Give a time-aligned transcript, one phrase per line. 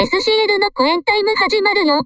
[0.00, 1.96] SCL のコエンタイム始まるよ。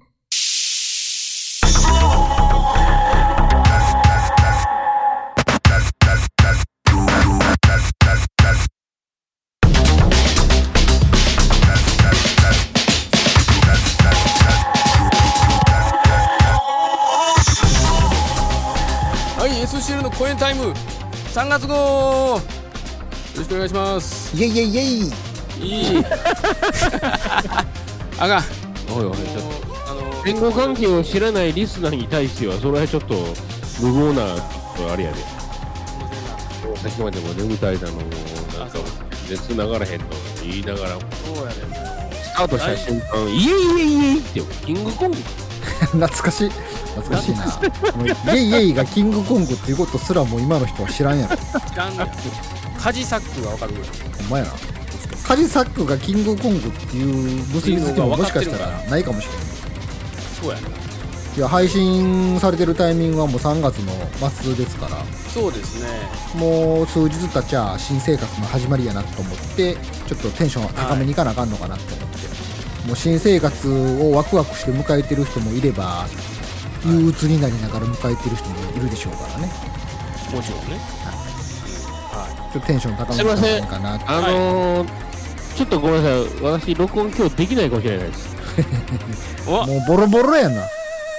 [19.37, 20.73] はい SCL の公演タイム。
[21.31, 21.75] 3月号。
[21.75, 22.41] よ
[23.37, 24.35] ろしくお願いします。
[24.35, 25.33] イェイイェイイェイ。
[25.61, 26.03] いい
[28.19, 28.43] あかん。
[28.95, 29.43] おいおいちょっ
[29.89, 33.15] あのと言語関係を知らないリスナーに対してはそれはちょっと
[33.81, 34.35] 無謀な
[34.91, 35.17] あれやで。
[36.77, 38.03] さっきまでも眠たいだのな
[38.65, 38.77] んか
[39.27, 40.05] 全然繋がらへんと
[40.41, 40.97] 言いながらそ
[41.33, 45.17] うやねスタートした瞬間イエイイエイイエイってキングコング。
[45.17, 46.49] 懐かしい。
[46.49, 47.45] 懐かしいな。
[47.95, 51.37] もうイェイイェイがキングコングっていうことすらもう今の人は知らんやろ。
[51.37, 52.05] 知らんね
[52.79, 53.89] カジサックがわかるぐらい。
[54.19, 54.51] ほんまやな
[55.25, 59.43] カジサックがキングコングっていう結びつきももしかしたらないかもしれない。
[60.41, 60.83] そうやね
[61.35, 65.03] いや配信されてるタイミングはもう3月の末ですから。
[65.33, 65.89] そうですね
[66.35, 69.73] もう数日経っちゃ新生活の始まりやなと思って
[70.07, 72.07] ちょっとテンション高めにいかなあかんのかなって思っ
[72.83, 76.05] て、もう新生活をワクワクして迎えてる人もいれば
[76.85, 79.51] 憂鬱になりながら迎えてる人もいるでしょうからね。
[80.31, 80.79] もちろんね。
[82.51, 84.05] ちょっとテンション高めにいかなあかんかなって。
[84.07, 85.12] あのー
[85.55, 86.41] ちょっとごめんなさい。
[86.41, 88.35] 私録音今日できないかもしれないです。
[89.47, 90.61] おもうボロボロやんな。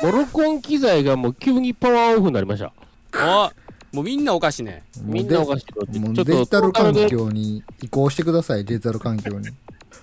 [0.02, 2.72] もう録音機材がもう急にパワーオフになりました。
[3.14, 3.50] お
[3.96, 4.82] もうみんなおかしいね。
[5.02, 5.98] みんなおかしいのって。
[6.00, 9.50] もうちょっとデジタル環境に移行してくださいデジタル環境に。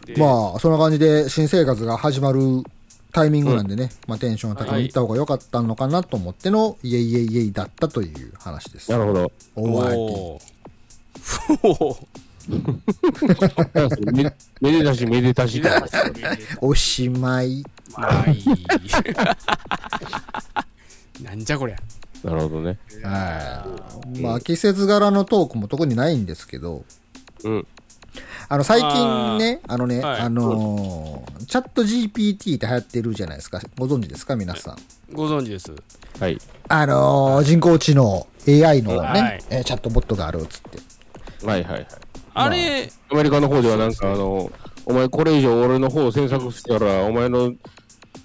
[0.06, 0.16] で。
[0.18, 2.64] まあそんな感じで新生活が始まる
[3.12, 4.90] タイミングなんでね、まあ、テンション高めにい。
[4.90, 8.90] った方が良かったのかなと思っての、イエイイエイイエイだったという話です。
[8.92, 9.32] なるほど。
[9.56, 10.62] おーいおー。
[11.84, 11.98] お
[14.12, 15.92] めめでたしめでたしって話
[16.62, 17.64] おしまい。
[17.98, 18.44] まあいい
[21.24, 21.78] なんじゃこりゃ。
[22.24, 22.78] なるほどね。
[23.04, 23.66] は
[24.16, 24.20] い。
[24.20, 26.84] まあ季節柄のトークも特にないんですけど。
[27.44, 27.68] うん。
[28.50, 30.22] あの最近ねあのね、はい。
[30.22, 33.62] あのーチャット GPT って流行ってるじゃないですか。
[33.78, 34.36] ご存知ですか？
[34.36, 34.78] 皆さん。
[35.14, 35.74] ご存知です。
[36.20, 36.38] はい。
[36.68, 39.44] あのー人工知能 AI のね、はい。
[39.50, 40.80] えーチャットボットがあるっつって。
[41.46, 41.88] はいはいはい
[42.34, 44.52] あれ、アメリカの方ではなんかあの
[44.86, 47.54] お前これ以上俺の方を詮索したらお前の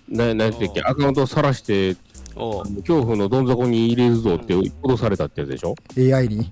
[0.09, 1.97] ななんていうっけアカウントを晒して
[2.34, 6.49] 恐怖のどん底に入れるぞって脅されたってやつでしょ？AI に？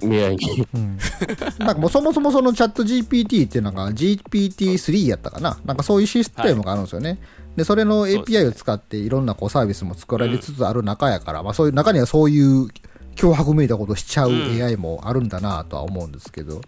[0.00, 0.66] 未来に。
[0.74, 0.98] うん、
[1.64, 5.58] なんかもうそもそもそのチャット GPT っていうのが GPT-3 やったかな？
[5.64, 7.18] なんかそういうシステムがあるんですよね。
[7.56, 12.68] で、それの API を使っていろんなこうサービスも作られつつある中やから、まあそういう中にはそういう
[13.16, 14.62] 脅迫めいたことしちゃううん。
[14.62, 16.60] AI もあるんだなとは思うんですけど、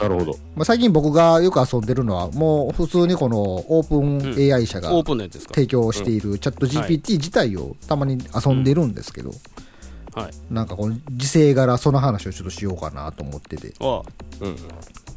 [0.00, 0.32] なるほど。
[0.54, 3.98] まあ、最近僕がよく遊んでるのはもう普通にこのオープ
[4.50, 9.30] ン AI 社が提供しているチャット GPT 自体をたまに遊んでるんですけど、
[10.14, 10.32] はい。
[10.50, 13.74] なんかこの時勢柄その話をちょっとしようかなと思ってて。
[13.80, 14.04] おう
[14.40, 14.56] うん。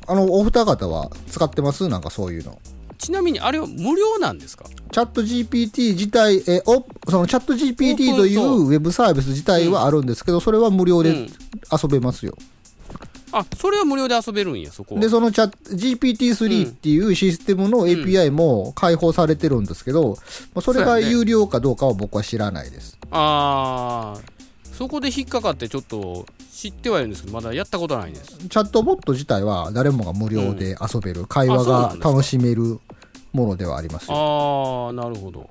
[0.07, 1.87] あの、お二方は使ってます？
[1.89, 2.59] なんかそういうの。
[2.97, 4.65] ちなみにあれは無料なんですか？
[4.91, 11.29] チャット GPT 自体、え、お、そのチャット GPT というウェブサービス自体はあるんですけど、それは無料でうん
[11.71, 12.35] 遊べますよ。
[13.33, 15.01] あそれは無料で遊べるんやそこは。
[15.01, 20.17] で、そのチャット GPT-3 っていうシステムの API も開放されてるんですけど、
[20.55, 22.97] まあそれが有料かどうかは僕は知らないです。
[23.11, 24.21] ああ
[24.71, 28.37] そこで引っかかってちょっと知ってはいるんですけどまだやったことないです。
[28.37, 32.79] チャットボット自体は誰もが無料で遊べる、会話が楽しめる
[33.37, 34.17] ものではありますよ。
[34.17, 35.49] ああなるほど。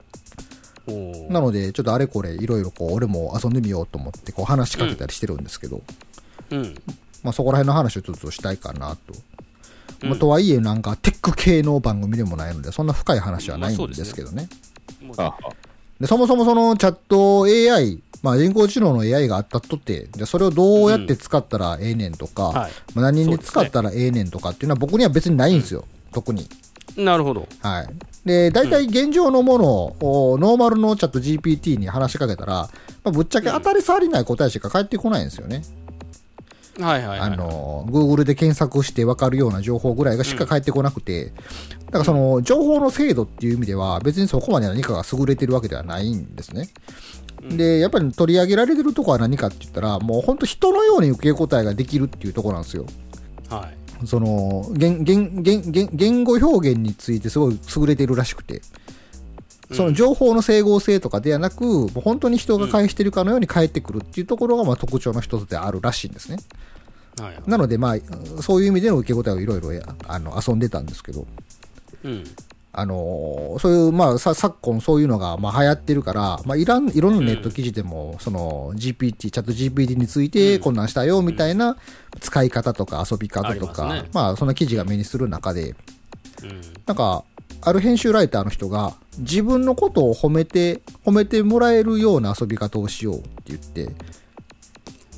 [1.31, 5.83] なので、ちょっとあれこれいろいろこう、俺も遊んでみようと思ってこう話しかけたりしてるんですけど、
[6.51, 6.75] うん。
[7.23, 9.15] まあ、そこら辺の話をちょっとしたいかなと。
[10.03, 10.11] うん。
[10.11, 14.49] まあとはいえ、なんかテック系の番組でもないので、そんな深い話はないんですけどね。
[15.03, 15.37] もうあ
[16.01, 22.73] でそもそもそのチャット AI、まあ、人工知能の AI があったとって、じゃあそれをどうやって使ったらええねんとか、はい。
[22.95, 26.49] まあ、何に使ったらええねんとかっていうのは僕には別にないんですよ、特に。
[26.97, 27.89] なるほどはい。
[28.27, 29.67] で、大体現状のもの
[30.01, 32.69] を、ノーマルのチャット GPT に話しかけたら、ま
[33.05, 35.63] あ、ぶっちゃけ当たり障りない答えしか返ってこないんですよね。
[36.81, 41.33] はいはいはいあの、Google で検索して分かるような情報ぐらいがしか返ってこなくて、
[41.87, 46.69] だからその、情報の精度っていう意味では、別にそこまで何かが優れてるわけではないんですね。
[47.49, 52.87] で、やっぱり取り上げられてるところは何かって言ったら、もう本当人のように受け答えができるっていうところなんですよ。
[53.49, 58.63] はいその、言、言、言、言言語表現についてすごい優れてるらしくて。
[59.73, 66.39] その情報の整合性とかではなく、もう本当に人が返してるかのように返ってくるっていうところがまあ特徴の一つであるらしいんですね。
[67.19, 71.27] はいはいなので、まあ、そういう意味での受け答えをいろいろやあの遊んでたんですけど、
[72.05, 72.25] うん
[72.79, 81.79] あのーそういう、まあ、さ昨今そういうのが、まあ、流行ってるから、まあ、いらん、いろんなネット記事でも、その、GPT、チャット GPT について、こんなんしたよ、みたいな
[82.21, 85.75] 使い方とか遊び方とありか、ますねまあ、そんな記事が目にする中で、
[86.43, 86.61] うん。
[86.87, 87.25] なんか、
[87.63, 93.89] ある編集ライターの人が、自分のことを褒めて、褒めてもらえるような遊び方をしようって言って、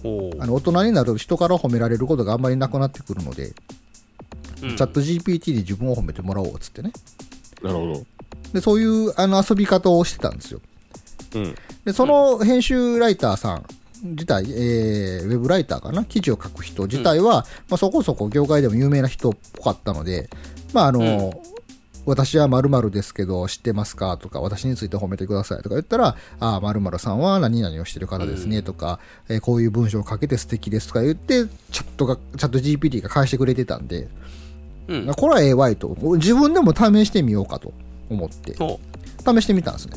[0.05, 3.53] おあの、大人になると人から褒められることがあんまりなくなってくるので、
[4.63, 6.93] うんチャット GPT で自分を褒めてもらおうっつってね。
[7.63, 8.07] なるほど。
[8.53, 10.61] で、そういうあの遊び方をしてたんですよ。
[11.35, 11.55] うん。
[11.85, 13.65] で、その編集ライターさん
[14.03, 16.05] 自体、えー、ウェブライターかな？
[16.05, 20.31] 記事を書く人自体は、まあ、そこそこ業界でも有名な人っぽかったので、
[20.73, 21.59] まあ、あの、うん
[22.07, 24.17] 私は〇〇ですけど知ってますか？
[24.17, 34.09] とか、私について褒めてくださいとか言ったら、ああ、〇〇さんは何々をしてる方ですねとか、えーこういう文章を書けて素敵ですとか言って、チャットが、チャット GPT が返してくれてたんで、
[34.89, 35.07] うん。
[35.15, 37.73] これはええわいと、自分でも試してみようかと
[38.11, 38.79] 思って、お
[39.25, 39.97] 試してみたんですね。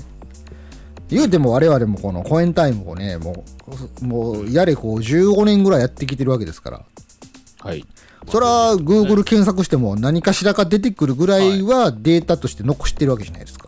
[1.10, 3.44] 言うても我々もこのコエンタイムをね、も
[4.02, 6.86] う、もう、やれこう15年ぐらいやってきてるわけですから。
[7.60, 7.86] はい。
[8.28, 13.68] それは Google 検索しても何かしらか出てくるぐらいはデータとして残してるわけじゃないですか。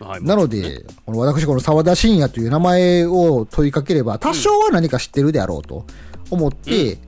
[0.00, 5.86] はいなので、この私この沢田信也という名前を問いかければ、多少は何か知ってるであろうと
[6.30, 6.98] 思って、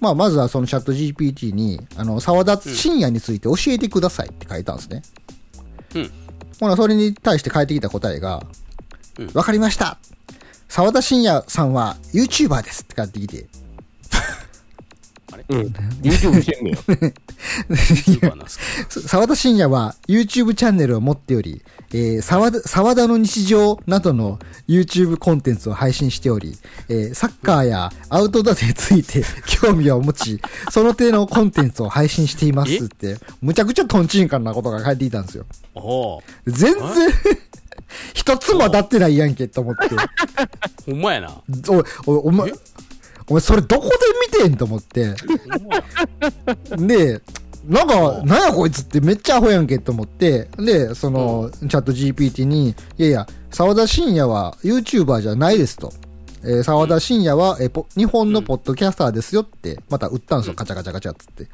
[0.00, 5.02] まあ、まずはそのチャット GPT に、あの、沢田信也について教えてくださいって書いたんですね。
[5.94, 6.10] うん。
[6.60, 8.42] ほな、それに対して返ってきた答えが、わ、
[9.18, 9.98] うんかりました
[10.68, 13.46] 沢田信也さんは YouTuber ですって返ってきて、
[15.48, 15.60] うん。
[16.02, 16.78] YouTube してんねや。
[18.88, 21.62] 沢田信也は YouTube チャンネルを持っており、
[21.92, 26.56] えー、沢田、沢田の日常などの YouTube コンテンツを配信しており、
[26.88, 30.40] えーサッカーやアウトドアについて 興味を持ち、
[30.70, 35.46] その手のコンテンツを配信していますって、むちゃくちゃトンチンカンなことが書いていたんですよ。
[36.46, 36.84] 全然、
[38.14, 39.88] 一つも当たってないやんけと思って。
[40.90, 41.40] ほんまやな。
[41.68, 42.52] おい、おい、お前、
[43.28, 45.14] お前それどこで見てんと思って。
[46.78, 47.20] で、
[47.66, 55.92] なんか、なんやこいつってめっちゃアホやんけと思って、で、その、チャット GPT に、いやいや、沢田信也は YouTuber じゃないですと。
[56.44, 61.48] えー沢田信也は、えーポ日本のポッドキャスターですよって、また売ったんですよ、カチャカチャカチャっつって。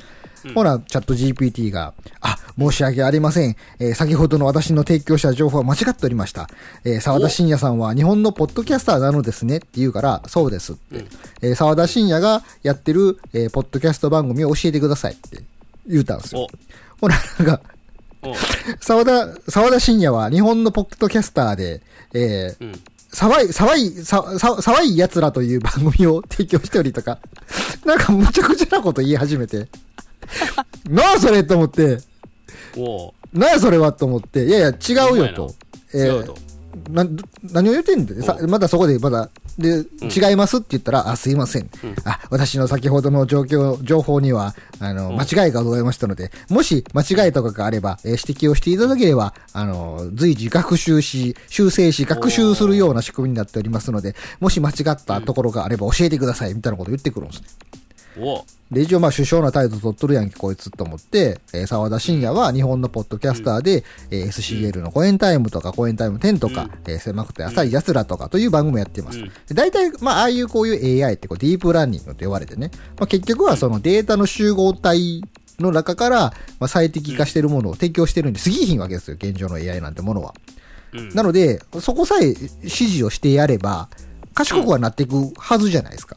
[0.53, 3.57] ほら、チャット GPT が、あ、申し訳ありません。
[3.79, 6.49] えー先ほどの私の提供した情報は間違っておりました。
[6.85, 11.05] えー沢田信也さんは日本のポッドキャスターなのですねって言うから、そうですって。
[11.43, 15.43] えー沢田信也がやってる、えーポッドキャスト番組を教えてくださいって
[15.87, 16.49] 言うたんですよお。
[17.01, 17.61] ほら、なんか、
[18.23, 18.35] お
[18.81, 21.83] 沢田、沢田信也は日本のポッドキャスターで、
[22.13, 22.81] えーうん。
[23.13, 27.19] 騒い、騒い、騒い奴らという番組を提供しておりとか、
[27.85, 29.69] なんかむちゃくちゃなこと言い始めて、
[30.89, 31.99] なあそれと思って、
[33.33, 35.55] なあそれはと思って、いやいや違うよと。
[35.93, 36.35] えー。
[36.91, 37.07] な、
[37.53, 41.71] 何を言ってんだまだそこで、まだ、で、違いますって言ったら、あ、すいません。
[42.05, 57.47] あ、私の先ほどの状況、情報には、あの、間違いがございましたので、もし間違いとかがあれば、えー指摘をしていただければ、あの、随時学習し、修正し、学習するような仕組みになっておりますので、もし間違ったところがあれば教えてください、みたいなこと言ってくるんですね。
[58.19, 69.19] おーで、一応まあ首相な態度取っとるやんけ、こいつと思って、えー沢田信也は日本のポッドキャスターで、えー SCL のコエンタイムとか、コエンタイム10とか、えー狭くて浅い奴らとかという番組をやっています。
[69.19, 75.23] うんで大体、まあ、ああいうこういう AI ってこうディープラーニングと呼ばれてね、まあ、結局はそのデータの集合体
[75.61, 76.19] の中から、
[76.59, 80.35] まあ、最適化してるものを提供してるんで、過ぎひんわけですよ、現状の AI なんてものは。
[80.93, 81.15] うん。
[81.15, 83.89] なので、そこさえ指示をしてやれば、
[84.35, 86.17] 賢くはなっていくはずじゃないですか。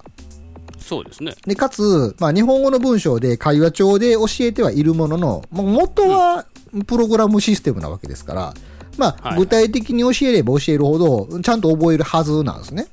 [0.88, 1.36] そうですね。
[1.46, 6.46] で、かつ、まあ、日本語の文章で会話帳で教えてはいるものの、まあ、元は
[6.88, 8.54] プログラムシステムなわけですから、
[8.98, 12.88] まあ、はい具体的に教えれば教えるほど、ちゃんと覚えるはずなんですね。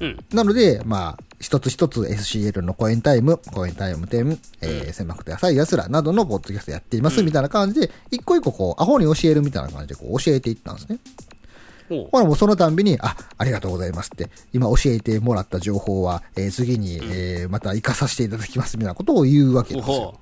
[0.00, 0.24] うん。
[0.32, 10.98] なので、まあ、一つ一つ SCL のコエンタイム、コエンタイム10、えー、狭くて浅い奴らなどのポッドキャストやっていますみたいな感じで、一個一個こう、アホに教えるみたいな感じでこう教えていったんですね。
[12.10, 20.14] ほらもうそのたんびに、あ、ありがとうございますって、今教えてもらった情報は、えー次に、えーまた活かさせていただきますみたいなことを言うわけおですよ。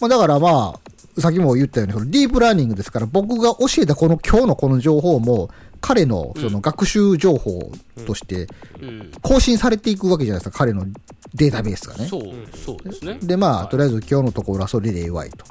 [0.00, 0.74] まあ、だからま
[1.16, 7.72] あ、さっきも言ったように、そのディープラーニングですから、僕が教えたこの今日のこの情報も、彼のその学習情報
[8.06, 8.46] として
[8.80, 9.10] うん。
[9.20, 10.86] 更新されていくわけじゃないですか、彼の
[11.34, 12.06] データベースがね。
[12.06, 12.22] そう、
[12.56, 13.18] そうですね。
[13.20, 15.44] で、まあ、はいとりあえず今日のところはそれで弱いと。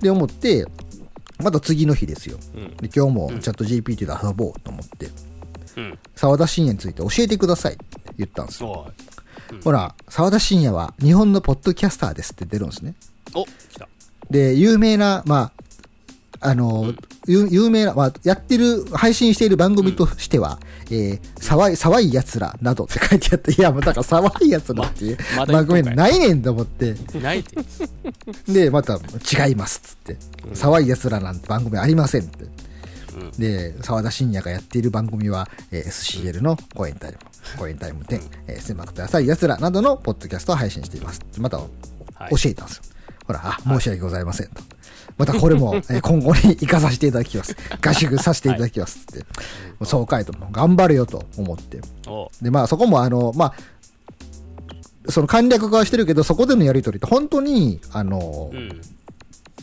[0.00, 0.66] で、思って、
[1.42, 2.38] また次の日ですよ。
[2.54, 5.08] うんで今日もチャット GPT で遊ぼうと思って、
[5.76, 5.98] うん。
[6.14, 7.84] 沢田信也について教えてくださいって
[8.16, 8.70] 言ったんですよ。
[8.70, 9.62] おい。
[9.62, 12.94] ほら、沢田信也は日本のポッドキャスターですって出るんですね。
[13.34, 13.88] お、来た。
[14.30, 15.52] で、有名な、ま
[16.40, 16.96] あ、あの、有
[17.28, 20.58] 有名な、まあ、やってる、配信している番組としては、
[20.90, 27.56] えー、騒い、騒い奴らなどって書いてあって、いや、もうだから騒い奴らっていう番組ないねんと思って、ないって。
[28.52, 30.16] で、また、違いますっつって、
[30.54, 32.46] 騒い奴らなんて番組ありませんって。
[33.38, 37.18] で、沢田信也がやっている番組は、えー SCL の公演タイム、
[37.58, 41.20] 公演タイム10、えー、狭くて浅い奴らなどのポッドキャストを配信しています。
[41.38, 41.68] また、はい
[42.30, 42.82] 教えたんですよ。
[43.26, 44.62] ほら、あ、申し訳ございませんと。
[45.18, 47.56] またこれも、 えー今後に生かさせていただきます。
[47.84, 49.18] 合宿させていただきますって。
[49.18, 49.24] も
[49.80, 51.80] うそうかいと、頑張れよと思って。
[52.40, 53.46] で、まあそこもあの、ま
[55.06, 58.80] あ、その簡略化はしてるけど、そこでのやりとりって本当に、あの、うん。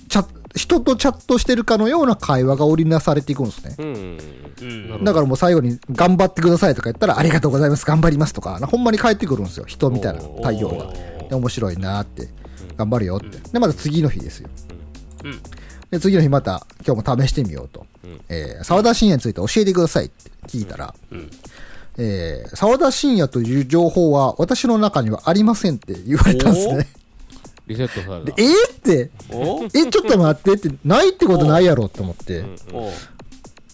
[0.10, 3.76] チャッ人とチャットしてるかのような会話が織りなされていくんですね。
[3.78, 4.18] うん。
[4.62, 5.04] うん。
[5.04, 9.66] だからもう最後に頑張ってくださいとか言ったらありがとうございます、頑張りますとか、ほんまに返ってくるんですよ。
[9.68, 10.94] 人みたいな対応が。
[11.30, 12.30] で面白いなって。
[12.78, 13.38] 頑張るよって。
[13.52, 14.50] で、また次の日ですよ。
[15.26, 15.42] うん。
[15.92, 17.86] で、次の日また今日も試してみようと。
[18.30, 21.30] えー沢田信也について教えてくださいって聞いたら、うん。
[21.98, 26.88] えー沢田信也という情報は私の中にはありませんって言われたんですね。
[27.68, 28.36] リセットされた。
[28.36, 29.12] でえーって、
[29.74, 32.46] え、ちょっと待ってって、ないってことないやろって思って。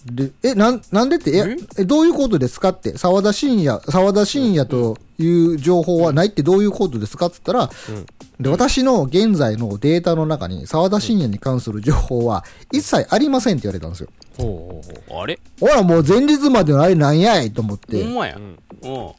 [0.05, 7.71] で、え、なん、なんでって、え、えどういうことですかって、沢田信也、沢田信也という情報はないってどういうことですかって言ったら、
[8.39, 14.09] で、私の現在のデータの中に沢田信也に関する情報は一切ありませんって言われたんですよ。
[14.37, 15.13] ほう。
[15.13, 15.39] あれ？
[15.59, 18.03] ほら、もう前日までのあれなんやいと思って。
[18.03, 18.37] ほん、まや。
[18.83, 19.13] おう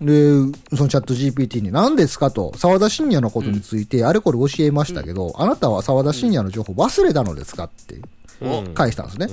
[0.00, 0.30] で、
[0.76, 8.00] そのチャット GPT に何ですかと、沢田信也のことについてあれこれ教えましたけど、あなたは沢田信也の情報忘れたのですかって
[8.40, 9.28] うん返したんですね。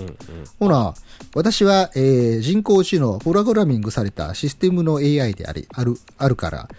[0.59, 0.93] ほら、
[1.33, 6.69] 私は、えー人工知能、プログラミングされたシステムの AI であり、ある、あるから、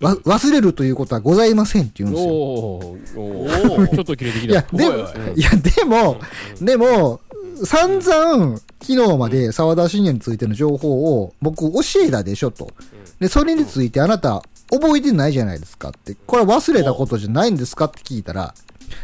[0.00, 2.32] わ忘れるということはございませんって言うんですよ。
[2.32, 5.00] おーおちょっと切れてきいやた。、でも、おい
[5.42, 6.20] や、でも、
[6.60, 7.20] でも、
[7.64, 12.70] 散々、昨日まで沢田信也についての情報を僕教えたでしょと。
[13.18, 16.14] で、それについてあなた覚えてないじゃないですかって。
[16.26, 18.54] これは忘れたことじゃないんですかって聞いたら、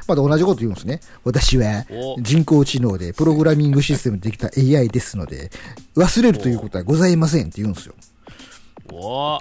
[0.07, 1.01] また同じこと言うんですね。
[1.25, 5.51] 私はお人工知能でプログラミングシステムでできた AI ですので、
[5.97, 7.95] 忘れるということはございませんって言うんですよ。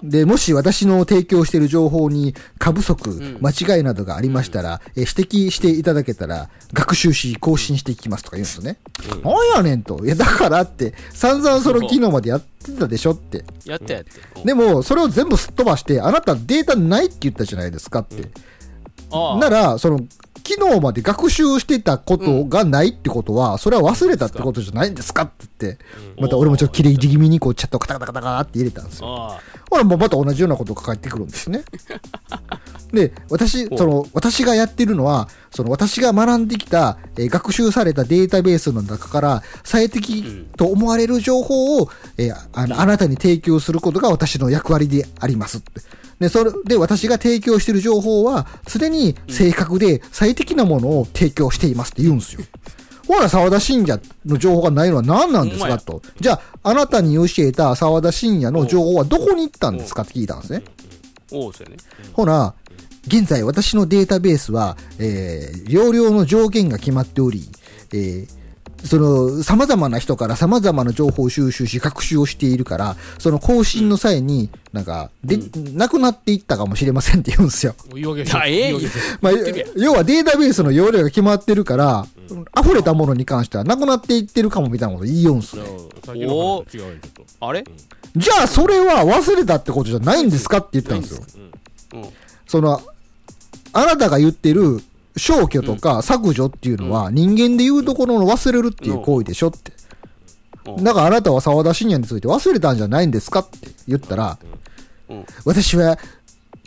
[0.04, 8.78] で、もし私の提供している情報に過不足、ん間違いなどがありましたら、え指摘していただけたら、学習し、更新していきますとか言うんですよね。
[9.24, 10.04] なんやねんと。
[10.06, 13.44] いや、だからって、散々その機能までやってたでしょって。
[13.66, 14.12] やったやって。
[14.46, 18.30] でも、それを全部すっ飛ばして、あなたデータないって言ったじゃないですかって。
[19.12, 20.00] なら、その、
[20.46, 25.84] 昨日まで学習してたことがないってことは、それは忘れたってことじゃないんですかって言って、
[26.20, 29.08] また俺もちょっと切れ気味にこうチャットカタカタカタカタって入れたんですよ。
[29.10, 31.64] あほら、もうまた同じようなことが返ってくるんですね。
[32.92, 45.82] で、私、その、私がやってるのは、その、私が学んできた、えー学習されたデータベースの中から、最適と思われる情報を、えーあの、あなたに提供することが私の役割でありますって。
[46.22, 52.42] で、それで私が提供している情報は、常に正確で最適なものを提供していますって言うんですよ。
[53.08, 56.04] ほら、沢田信也の情報がないのは何なんですかと。
[56.20, 60.62] じゃあ、あなたに教えた沢田信也の情報はどこに行ったんですかって聞いたんですね。
[62.14, 62.54] ほら、
[63.08, 67.50] 現在私のデータベースは、えー、容量の上限が決まっており、
[67.94, 68.41] えー
[68.84, 75.38] その、様々な人から様々な情報を収集し、学習をしているから、その更新の際に、なんか、で、
[75.74, 77.76] なくなっていったかもしれませんって言うんですよ。
[77.94, 78.74] 言い訳ええ
[79.22, 79.34] まあ
[79.76, 82.08] 要はデータベースの容量が決まってるから、
[82.60, 85.64] 溢れたものに関してはなくなっていってるかもみたいなこと言いよんすね。
[86.04, 87.46] さっきの話と違うよ、ちょっと。
[87.46, 87.64] あれ？
[88.16, 91.24] じゃあ、それは忘れたってことじゃないんですかって言ったんですよ。
[91.94, 92.10] うん。
[92.48, 92.82] その、
[93.74, 94.82] あなたが言ってる
[95.16, 99.72] 消去とか削除っていうのは人間で言うところの忘れるっていう行為でしょって。
[100.68, 100.82] う。
[100.82, 104.38] んだからあなたは沢田信也について忘れたんじゃないんですかって言ったら、
[105.10, 105.26] うん。
[105.46, 105.98] 私は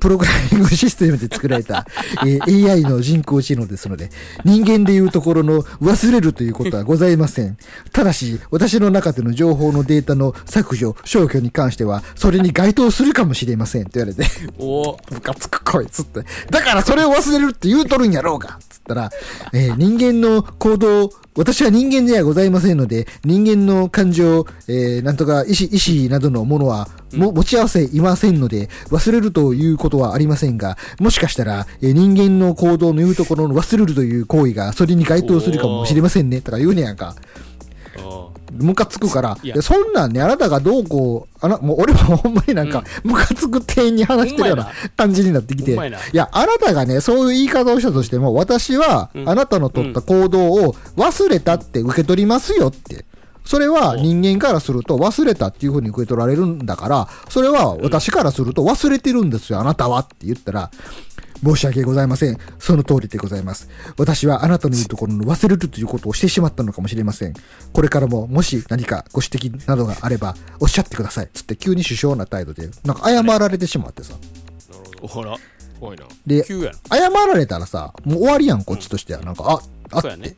[0.04, 1.86] プログラミングシステムで作られた、
[2.26, 4.10] えー AI の人工知能ですので、
[4.44, 7.56] 人間でいうところの忘れるということはございません。
[7.90, 13.84] ただし、私の中での情報のデータの削除、消去に関しては、それに該当するかもしれません。
[13.84, 16.22] って言われて、おうムカつくこいつって。
[16.50, 19.10] だからそれを忘れるって言うとるんやろうがつったら、
[19.54, 37.16] えー人間の行動、私は人間ではございませんので、人間の感情、えーなんとか意思、意思などのものは、も、持ち合わせいませんので、忘れるということはありませんが、もしかしたら、えー人間の行動の言うところの忘れるという行為が、それに該当するかもしれませんね、とか言うねやんか。
[38.54, 45.76] ムカつくから、そんなんね、あなたがどうこう、あな、もう俺も ほんまになんか、ムカつく店員に話してるような感じになってきて、い
[46.16, 53.04] やあなたがね、そういう言い方をしたとしても、私は、うんあなたの取った行動を忘れたって受け取りますよって。
[53.44, 60.70] それは人間からすると忘れたっていうふうに受け取られるんだから、それは私からすると忘れてるんですよ、あなたはって言ったら、
[61.44, 62.38] 申し訳ございません。
[62.58, 63.68] その通りでございます。
[63.96, 67.34] 私はあなたの言うところの忘れるということをしてしまったのかもしれません。
[67.72, 71.28] これからももし何かご指摘などがあればおっしゃってください。
[71.32, 74.14] つって急に首相な態度で、なんか謝られてしまってさ。
[75.02, 75.36] ほら、
[75.78, 76.04] 怖いな。
[76.26, 76.96] で、急やな。
[76.96, 79.20] 謝られたらさ、もう終わりやん、こっちとしては。
[79.20, 79.60] なんか、あ、
[79.96, 80.36] あって。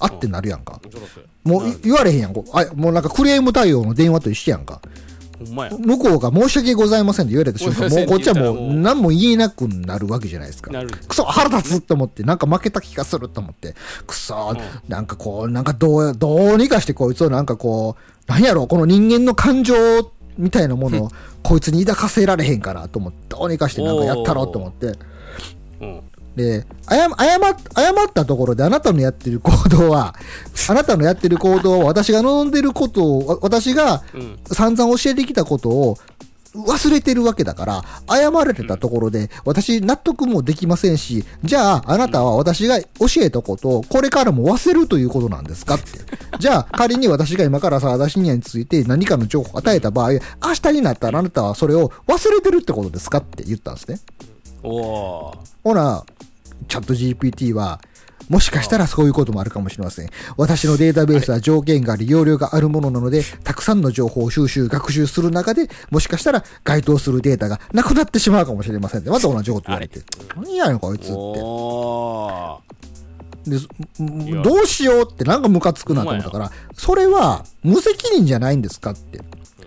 [0.00, 0.80] あってなるやんか。
[1.44, 2.30] もうい言われへんやん。
[2.30, 4.80] あもうなんかクレーム対応の電話と一緒やんか。
[5.46, 10.70] 向こうが申し訳ございませんって言われた瞬間、もうこっちはもう何も言えなくなるわけじゃないですか。
[11.08, 13.74] くそ、腹立つと思って、なんか負けた気がすると思って、
[14.06, 14.56] くそ、
[14.88, 19.74] なんかこう、なんかどう、どうにかしてこいつをなんかこう、なんやろ、この人間の感情
[20.36, 21.10] みたいなものを、
[21.42, 24.98] こいつに抱かせられへんかなと思って、どうにかしてなんかやったろうと思って、
[25.80, 26.00] うん。
[26.36, 27.38] で、謝、謝、
[27.74, 30.14] 謝ったところであなたのやってる行動は、
[30.68, 34.38] あなたのやってる行動は私が望んでることを、わ私がうん。
[34.52, 35.98] 散々教えてきたことを
[36.54, 45.86] 忘れてるわけだから、謝られたところで、私納得もできませんし、じゃあ、あなたは私が教えたことを、これからも忘れるということなんですかって。
[46.40, 50.20] じゃあ、仮に私が今からさ、私について何かの情報を与えた場合、明
[50.62, 54.00] 日になったらあなたはそれを忘れてるってことですかって言ったんですね。
[54.62, 55.38] おー。
[55.62, 56.04] ほな、
[56.68, 57.80] チャット GPT は、
[58.28, 60.10] もしかしたらそういうこともあるかもしれません。
[60.36, 69.10] 私のデータベースは条件があり、容量があるものなので、たくさんの情報を収集、学習する中で、もしかしたら該当するデータがなくなってしまうかもしれませんって。
[69.10, 70.00] また同じこと言われて。
[70.36, 71.12] 何やねん、こいつって。
[73.46, 73.58] で、
[74.42, 79.20] どうしようってなんかムカつくなと思ったから、それは無責任じゃないんですかって。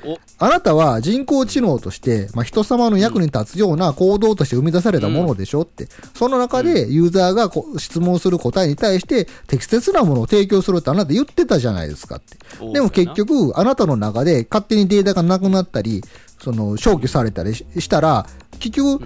[0.05, 5.87] お、あなたは人工知能として、まあ、人様の役に立つような行動として生み出されたものでしょって。
[6.15, 12.37] その中でユーザーが質問する答えに対して適切なものを提供するってあなた言ってたじゃないですかって。
[12.59, 16.03] おでも結局、あなたの中で勝手にデータがなくなったり、
[16.41, 18.25] その消去されたりししたら、
[18.59, 19.03] 結局、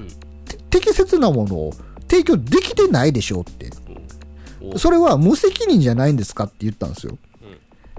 [0.70, 1.74] 適切なものを
[2.10, 3.70] 提供できてないでしょって。
[4.74, 7.18] おそれは無責任じゃないんですかって言ったんですよ。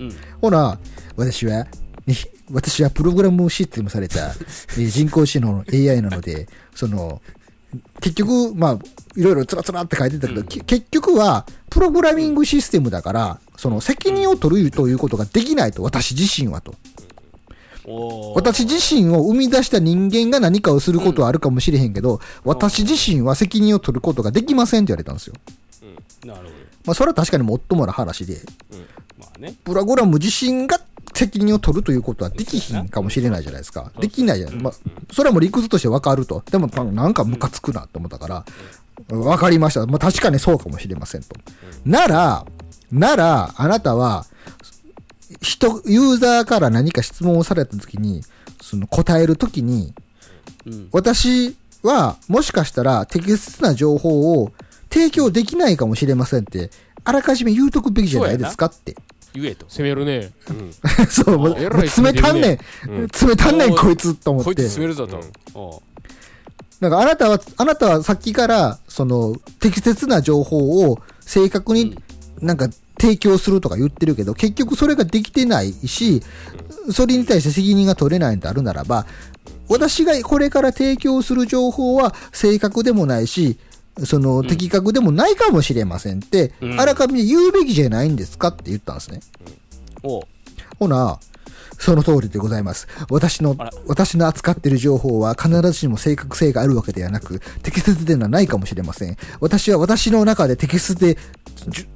[0.00, 0.16] うん。
[0.40, 0.78] ほら、
[1.16, 1.66] 私は、
[2.06, 2.14] ね
[2.50, 4.28] 私はプログラムシステムされた、
[4.76, 7.20] えー人工知能の AI なので、その、
[8.00, 8.78] 結局、まあ、
[9.16, 16.74] いろいろつらつらって書いてたけど、き結局は、プログラミングシステムだから、その責任を取るということができないと、私自身はと。
[18.34, 25.34] 私自身を生み出した人間が何かをすることはあるかもしれへんけど、私自身は責任を取ることができませんって言われたんですよ。
[26.24, 28.40] なるほまあ、それは確かにもっともな話で、ど。
[29.18, 29.54] まあね。
[29.64, 30.80] プログラム自身が
[31.14, 33.90] 責任を取るということはできひんかもしれないじゃないですか。
[34.00, 34.56] できないじゃない。
[34.56, 34.72] まあ、
[35.12, 36.42] それはもう理屈としてわかると。
[36.50, 39.86] でも、まあなんかムカつくなと思ったから、わかりました。
[39.86, 41.36] まあ確かにそうかもしれませんと。
[41.84, 42.46] なら、
[42.90, 44.26] なら、あなたは、
[45.42, 48.22] 人、ユーザーから何か質問をされたときに、
[48.62, 49.94] その答えるときに、
[50.66, 50.88] うん。
[50.92, 54.52] 私はもしかしたら適切な情報を
[54.90, 56.70] 提供できないかもしれませんって、
[57.04, 58.96] あらかじめ言うとくべきじゃないですかって。
[59.40, 59.66] 言えと。
[59.68, 60.32] 攻めるね。
[60.48, 60.72] うん。
[61.08, 62.54] そう、もう詰めたんね
[62.86, 62.90] ん。
[62.90, 64.68] うん詰めたんねん、こいつと思っこいつて。
[64.68, 65.22] 進めるぞとうん。
[65.54, 65.82] お
[66.80, 71.98] なんかあなたは、あなたはさっきから、その、適切な情報を正確に
[72.40, 72.68] なんか
[73.00, 76.22] 提供するとか言ってるけど、結局それができてないし、
[76.92, 79.06] それに対して責任が取れないんであるならば、
[79.68, 83.58] 私がこれから提供する情報は正確でもないし、
[84.04, 89.20] その、的確でもないかもしれませんって、うんあらかじめ言うべきじゃないんですかって言ったんですね。
[90.02, 90.22] おう
[90.78, 91.18] ほな、
[91.78, 92.88] その通りでございます。
[93.10, 93.56] 私の
[93.86, 99.16] 私の扱っている情報は必ずしも正確性があるわけではなく、適切ではないかもしれません。
[99.40, 101.16] 私は私の中で適切で、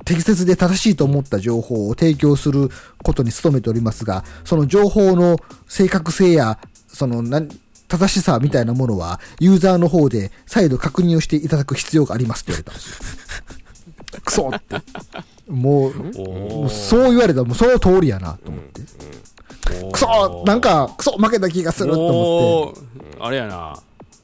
[0.05, 2.71] 適切で正しいと思った情報を提供する
[3.03, 5.39] ことに努めておりますが、その情報の
[5.69, 7.23] 正確性や、その、
[7.93, 14.21] 正しさみたいなものは、ユーザーの方で再度確認をしていただく必要がありますって言われたんですよ。
[14.25, 14.77] クソって。
[15.51, 18.83] もう、もうそう言われたらもうその通りやなと思って。
[19.93, 22.07] クソなんか、クソ負けた気がすると
[22.65, 22.81] 思って。
[23.21, 23.79] あれやな。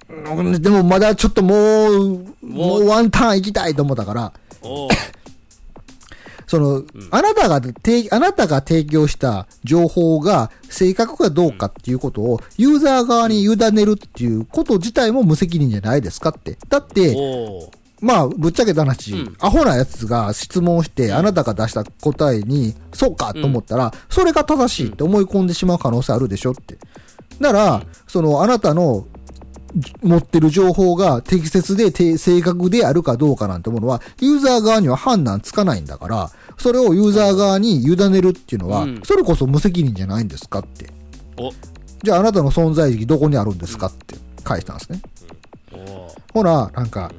[0.08, 4.32] うんでもまだちょっともう、もうワンターン行きたいと思ったから、
[6.48, 16.56] その、あなたが提、あなたが提供した情報が正確かどうかっていうことを、ユーザー側に委ねるっていうこと自体も無責任じゃないですかって。
[16.68, 17.14] だって、
[18.00, 19.36] まあ、ぶっちゃけた話、うん。
[19.40, 26.78] アホなやつが質問して、あなたが出した答えに、そうかと思ったら、それが正しいって思い込んでしまう可能性あるでしょって。
[27.40, 29.17] だから、その、あなたのじ
[30.02, 40.90] 持ってる情報が適切でて正確であるかどうかなんてものは、ユーザー側には判断つかないんだから、それをユーザー側に委ねるっていうのは、うんそれこそ無責任じゃないんですかって。
[41.36, 41.52] お
[42.02, 45.00] じゃああなたの存在意義どこにあるんですかって返したんですね。
[45.72, 47.12] おほら、なんか、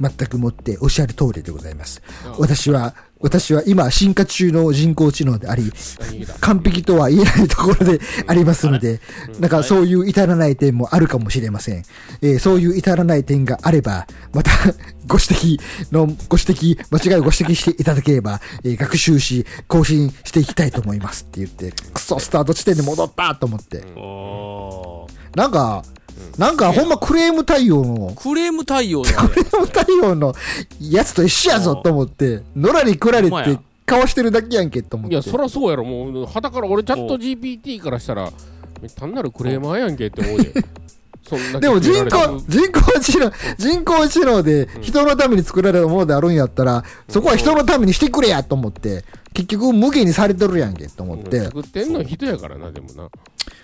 [0.00, 2.32] 全くもっておっしゃる通りでございますうん。
[2.40, 5.72] 私は、私は今進化中の人工知能であり、
[6.40, 9.00] 完璧とは言えないところでありますので、
[9.38, 11.84] なんかそういう至らない点もあるかもしれません。
[12.20, 14.50] えーそういう至らない点があれば、また
[15.06, 15.60] ご指摘
[15.92, 23.82] の、ご指摘、間違いをご指摘していただければ、えー学習し、更新していきたいと思いますって言って、クソ、スタート地点で戻ったと思って。
[25.36, 25.84] なんか、
[26.38, 30.34] なんかほんまクレーム対応の、クレーム対応だクレーム対応の
[30.80, 33.60] やつと一緒やぞと思って、野良に食られてほんまや。
[33.84, 35.14] かわしてるだけやんけと思って。
[35.14, 38.32] いや、そらそうやろ、もう、はたから俺、チャット GPT からしたら、
[38.96, 40.52] 単なるクレーマーやんけって思うで。
[41.28, 53.08] そんなでも人工、人工知能、人工知能で人のために作られたものであるんやったら、そこは人のためにしてくれやと思って、結局無限にされてるやんけと思って、作ってんの人やからな、でもな。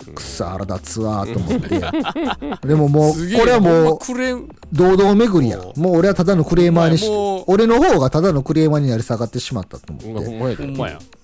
[0.05, 1.81] くっさ腹立つわと思って。
[2.67, 5.59] でももう、これはもう、クレーム堂々巡りや。
[5.75, 7.07] もう俺はただのクレーマーにし
[7.47, 10.65] 俺の方がただのクレーマーになり下がってしまったと思って。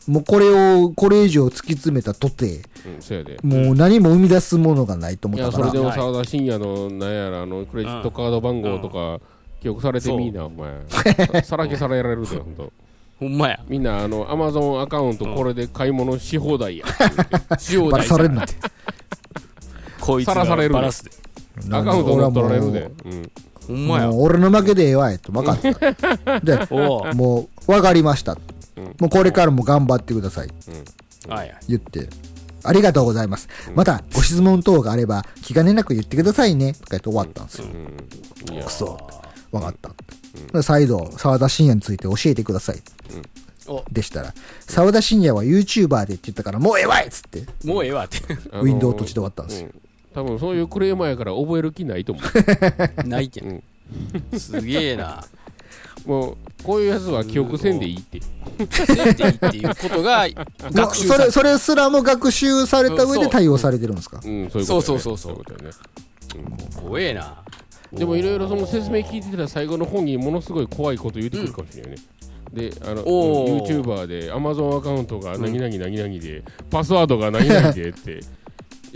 [0.07, 2.61] もうこれを、これ以上突き詰めたとて。
[3.43, 5.85] もう何も生み出すものがないと思いや、ったからそれで。
[5.85, 9.19] も沢田信也の、なんやら、あの、クレジットカード番号とか、
[9.61, 11.43] 記憶されてみーな、お前。
[11.43, 12.71] さらけされられるで、ほんと。
[13.19, 16.86] ほんまやみんな、あの、アマゾンアカウント、これで買い物し放題や。
[17.71, 18.54] 塩バラされるなんて。
[20.01, 21.12] こいつがさらされるでバラすで
[21.71, 22.91] アカウント乗っ取られるで。
[23.67, 26.39] ほんまやもう俺の負けでええわいと分かった。
[26.43, 28.36] で、おうもう分かりました。
[28.99, 30.49] もうこれからも頑張ってください。
[31.28, 32.10] はいはい言って。
[32.63, 33.47] ありがとうございます。
[33.75, 36.73] また、ご質問等があれば、気兼ねなく言ってくださいね。
[36.73, 37.67] とか言って終わったんですよ。
[38.65, 38.97] くそ。
[39.51, 39.91] 分かった。
[40.54, 42.82] で再度、沢田信也について教えてください。
[43.67, 44.34] おでしたら、
[44.67, 48.19] 沢田信也は YouTuber でって言ったから、もうええわいっつって、もうええわって。
[48.52, 49.69] あのーウィンドウ閉じて終わったんですよ。
[49.74, 49.82] うん。
[50.13, 52.24] 多分そういうクレーマーやから覚える気ないと思う。
[53.08, 53.63] ないけん。
[54.38, 55.24] すげえな。
[56.06, 58.21] もう、こういうやつは記憶せんでいいって。
[58.69, 60.28] せんでいいっていうことが
[60.71, 64.19] 学習それ、それすらも学習された上で対応されてるんですか？
[64.24, 64.67] うん、そういうことやね。
[64.67, 65.34] そうそうそうそう。
[65.34, 65.76] いことやね。
[66.80, 67.41] 怖えな
[67.93, 71.98] でもいろいろその説明聞いてたら最後の方にものすごい怖いこと言ってくるかもしれないね。
[72.54, 78.21] で、あの、YouTuber で Amazon アカウントが何々何々で、パスワードが何々でって、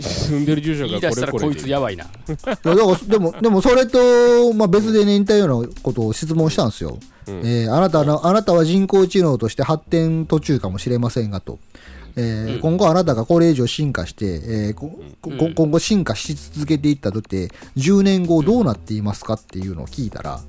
[0.00, 2.74] 住んでる住所言いが出したらこいこれこれでつやばいな いやだから
[3.06, 6.98] でも、でもそれと、まあ、別でね、似たようなことを質問したんですよ。
[7.26, 11.58] うんえーあなたの、あなたは人工知能として発展途中かもしれませんがと。
[12.16, 20.40] えー今後あなたがこれ以上進化して、えー今後進化し続けていったとって、10年後どうなっていますかっていうのを聞いたら、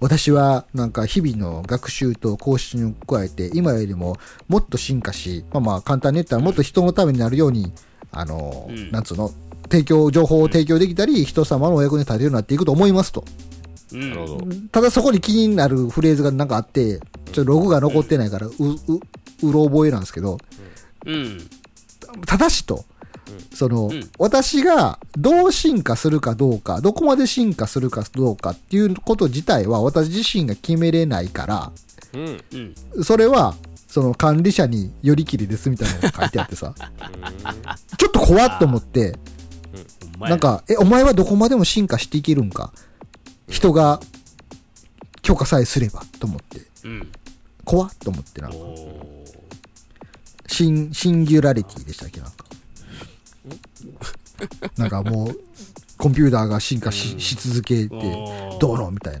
[0.00, 4.16] 私はなんか日々の学習と更新を加えて、今よりも
[4.48, 7.72] もっと進化し、まあまあ簡単に言ったらもっと人のためになるように、
[8.12, 8.90] あの、うん。
[8.90, 9.30] なんつうの、
[9.70, 13.24] 提供、情報を提供できたり、人様のお役に立てるようになっていくと思いますと。
[13.92, 14.10] うん。
[14.10, 14.46] なるほど。
[14.72, 16.98] ただそこに気になるフレーズがなんかあって、
[17.32, 19.00] ちょっとログが残ってないから、う、う、
[19.42, 20.38] うろ覚えなんですけど、
[21.06, 21.50] うん。
[22.26, 22.84] ただしと、
[23.54, 24.10] その、うん。
[24.18, 31.72] 私がどう進化するかどうか、どこまで進化するかどうかっていうこと自体は私自身が決めれないから、
[32.14, 32.44] うん。
[32.52, 33.54] うんそれは、
[33.86, 36.74] その管理者によりきりですみたいなのが書いてあってさ、
[37.98, 39.18] ちょっと怖っと思って、
[40.18, 42.72] なんか、え、お前はどこまでも進化していけるんか
[43.48, 44.00] 人が
[45.22, 47.12] 許可さえすればと思って、うん。
[47.64, 48.48] 怖っと思ってな。
[48.48, 49.19] んか、お
[50.50, 52.20] シン、シンギュラリティでしたっけ？
[52.20, 52.44] なんか。
[54.76, 55.40] なんかもう、
[55.96, 57.96] コンピューターが進化しし続けて、
[58.60, 58.90] どうの？
[58.90, 59.20] みたい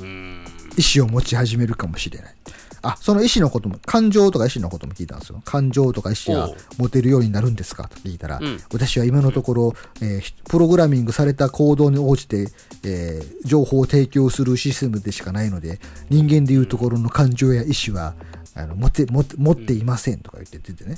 [0.00, 0.44] うん
[0.78, 2.34] 意思を持ち始めるかもしれない。
[2.82, 5.42] あ、その意思のことも、感情とか意思のことも聞いたんですよ。
[5.44, 7.88] 感情とか意思がおう持てるようになるんですか？
[7.88, 12.48] と聞いたら、うん私は今のところ、えーひプログラミングされた行動に応じて、
[12.84, 15.78] えー情報を提供するシステムでしかないので、
[16.08, 18.14] 人間でいうところの感情や意思は、
[18.54, 20.96] あの持って持って持っていませんとか言って出てね。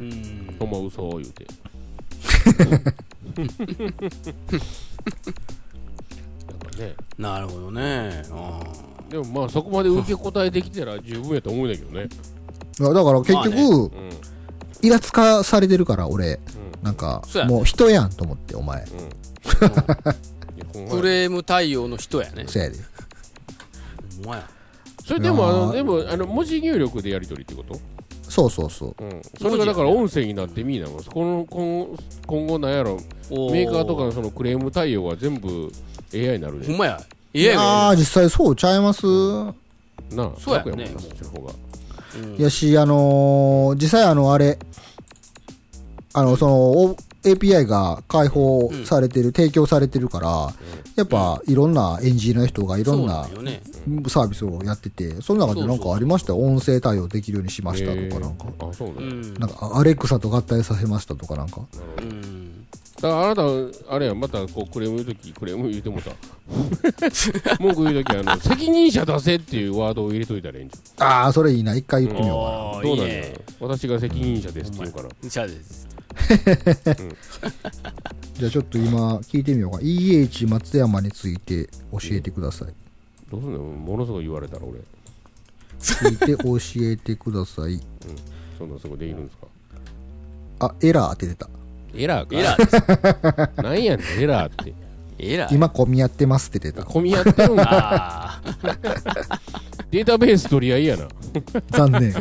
[0.00, 1.46] うんほんま嘘を言うて。
[2.56, 2.92] なん か
[6.78, 6.94] ね。
[7.18, 8.22] なるほどね
[9.10, 12.08] でもまあそこまで受け答えできたら十分やと思うんだけどね。
[12.80, 13.90] いやだから結まあ局、うん。
[14.82, 16.38] イラつかされてるから、俺。
[16.82, 18.82] なんかそう、やねもう人やんと思って、お前。
[18.82, 18.88] うん
[20.88, 22.76] クレーム対応の人やねそうやで。
[24.18, 24.48] ほんまや
[25.08, 25.52] それでもあ。
[25.52, 27.80] のでもあの文字入力でやり取りってこと？
[28.28, 29.02] そうそうそう。
[29.02, 31.00] うん、それがだから音声になってみーなも。
[31.00, 32.98] んこの今今後なんやろ。
[33.30, 35.72] おメーカーとかのそのクレーム対応は全部
[36.12, 36.66] AI になるで。
[36.66, 37.00] ほんまや。
[37.34, 39.06] AI あがあ、実際そうちゃいます？
[39.06, 41.52] なあそうやねそっちの方が。
[42.22, 42.36] うん。
[42.36, 44.58] やし、あのー実際あの、あれ、
[46.12, 50.52] あの、その、お API が開放されてる、提供されてるから、
[50.96, 53.24] やっぱ、いろんなエンジニアの人がいろんな
[54.08, 56.32] サービスをやってて、その中でなんかありました？
[56.32, 56.38] よ。
[56.40, 58.46] 音声対応できるようにしましたとかなんか。
[58.48, 58.70] えー。
[58.70, 59.34] あそうなんん。
[59.34, 61.60] なんか、アレクサと合体させましたとかなんか。
[61.98, 62.66] うん。
[63.00, 63.42] だからあなた
[63.94, 66.10] あれやまたこうクレーム言うときクレーム言うてもうた。
[67.62, 71.76] 文句言うときあの責任者出せっていうワードを入れといたらいいんじああ、それいいな。
[71.76, 72.88] 一回言ってみようかな。
[72.88, 75.08] どうなんだろう私が責任者ですって言うから。
[75.22, 75.86] じゃあです
[78.34, 79.78] じゃあちょっと今聞いてみようか。
[79.78, 82.68] EH 松山について教えてください。
[83.30, 83.58] どうすんの？
[83.58, 84.80] ものすごい言われたら俺
[85.78, 86.58] 聞いて教
[86.90, 87.80] えてください。
[88.58, 89.46] そんなすごいできるんですか？
[90.60, 91.48] あ、エラーって出た。
[91.94, 94.74] エラーかエラーですなんやねんエラーって
[95.18, 96.84] エラー今混み合ってますって出た。
[96.84, 97.56] 混み合ってるん
[99.90, 101.08] データベース取り合いやな。
[101.70, 102.14] 残念。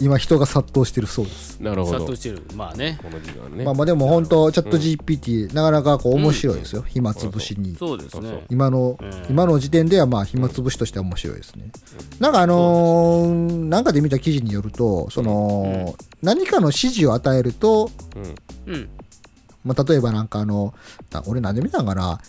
[0.00, 1.60] 今人が殺到してるそうです。
[1.60, 1.98] なるほど。
[1.98, 2.42] こ殺到してる。
[2.56, 2.98] まあね。
[3.04, 3.64] の時間ね。
[3.64, 6.84] まあまあでも本当チャット GPT、なかなかこう面白いですよ。
[6.86, 7.76] 暇つぶしに。
[7.78, 8.44] そうですね。
[8.50, 9.10] 今の、うん。
[9.30, 11.70] 今の時点ではまあ暇つぶしとしては面白いですね。
[12.18, 17.90] なんかあのーなんかで見た記事によると、その、何かの指示を与えると、
[18.66, 18.74] うん。
[18.74, 18.88] うん
[19.64, 20.74] まあ、例えばなんかあの、
[21.10, 22.20] な俺なんで見たんかな？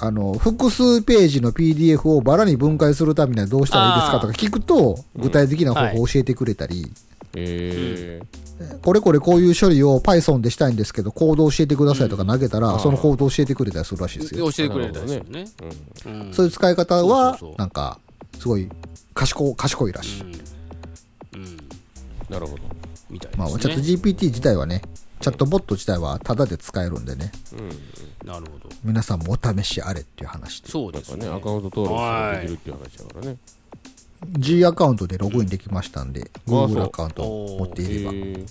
[0.00, 6.90] あの、複数ページの PDF をバラに分解するためにはどうしたらいいですかとか聞くと、具体的な方法を教えてくれたり、
[7.36, 8.20] え
[8.82, 14.50] これこれこういう処理を Python でしたいんですけど、コード教えてくださいとか投げたら、うんそのコード教えてくれたりするらしいですよ。
[14.50, 15.46] 教えてくれたりするね。
[16.32, 17.98] そういう使い方はなんか、
[18.38, 18.68] すごい
[19.14, 20.24] 賢賢いらしい。
[22.28, 22.62] なるほど。
[23.10, 24.82] みたいまあ、ですねチャット GPT 自体はね、
[25.22, 28.28] チャットボット自体はタダで使えるんでね、うん。
[28.28, 28.68] なるほど。
[28.82, 30.68] 皆さんもお試しあれっていう話で。
[30.68, 31.28] そうですね。
[31.28, 33.36] アカウント登録したらできるっていう話だからね。
[34.38, 38.12] G アカウントでログインできましたんで、うんあ Google アカウントを持っていれば。
[38.12, 38.46] えー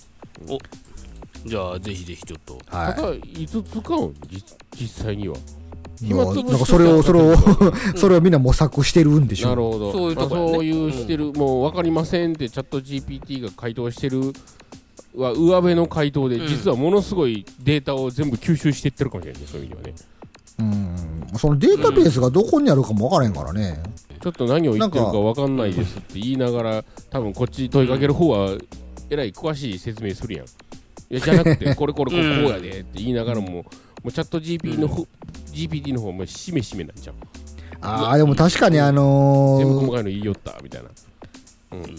[1.44, 2.60] じゃあぜひぜひちょっと。
[2.66, 2.94] はい。
[2.94, 4.44] ただいつ使うんじ
[4.78, 5.34] 実際には。
[5.34, 7.36] まあ暇つぶしなんかそれを、それを、
[7.96, 9.92] それをみんな模索してるんでしょなるほど。
[9.92, 10.46] そういうとこやね。
[10.46, 14.32] まあそういうしてる、もう分かりませんってチャット GPT が回答してる
[15.14, 16.46] は上辺の回答で、うん。
[16.46, 20.02] 実はものすごいデータを全部吸収していってるかもしれないねそういう意味ではね。
[21.32, 21.38] うん。
[21.38, 23.82] そのデータベースがどこにあるかもわからへんからね。
[24.20, 28.56] ちょっと何を言ってるか分かんないですって言いながら多分こっち問いかける方は
[29.10, 30.46] えらい詳しい説明するやん。
[30.46, 30.48] い
[31.10, 33.64] やじゃなくて これこれこうやでって言いながらもも
[34.04, 35.06] うチャット GP の方、
[35.52, 37.16] GPT の方はもうしめしめなんじゃん
[37.80, 40.88] ああ、でも確かにあ全部の細ーかいの言いよったみたいな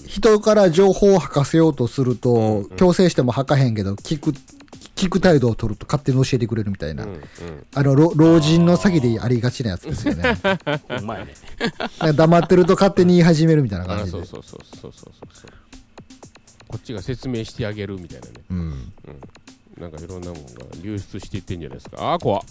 [0.08, 4.34] 人から情報を吐かせようとすると、うん強制しても吐かへんけど、聞く、
[4.96, 7.04] 聞く態度を取ると勝手に教えてくれるみたいな。
[7.04, 7.20] うんうん
[7.74, 10.38] あの、老老人の詐欺でありがちなやつですよね。
[11.02, 11.34] うまいね
[12.14, 14.12] 黙ってると勝手に言い始めるみたいなあ感じで。
[14.12, 15.52] そうそうそうそうそうそうそう
[16.68, 18.94] こっちが説明してあげるみたいなねうん。
[19.80, 20.42] なんかいろんなもんが
[20.82, 21.98] 流出していってんじゃないですか。
[22.00, 22.44] あ あ怖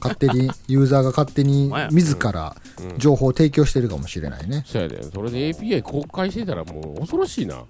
[0.00, 2.98] 勝手に、ユーザーが勝手に 自らうん。
[2.98, 4.64] 情報を提供してるかもしれないね。
[4.66, 5.02] そうやで。
[5.02, 7.64] それで API 公開してたらもう恐ろしいな。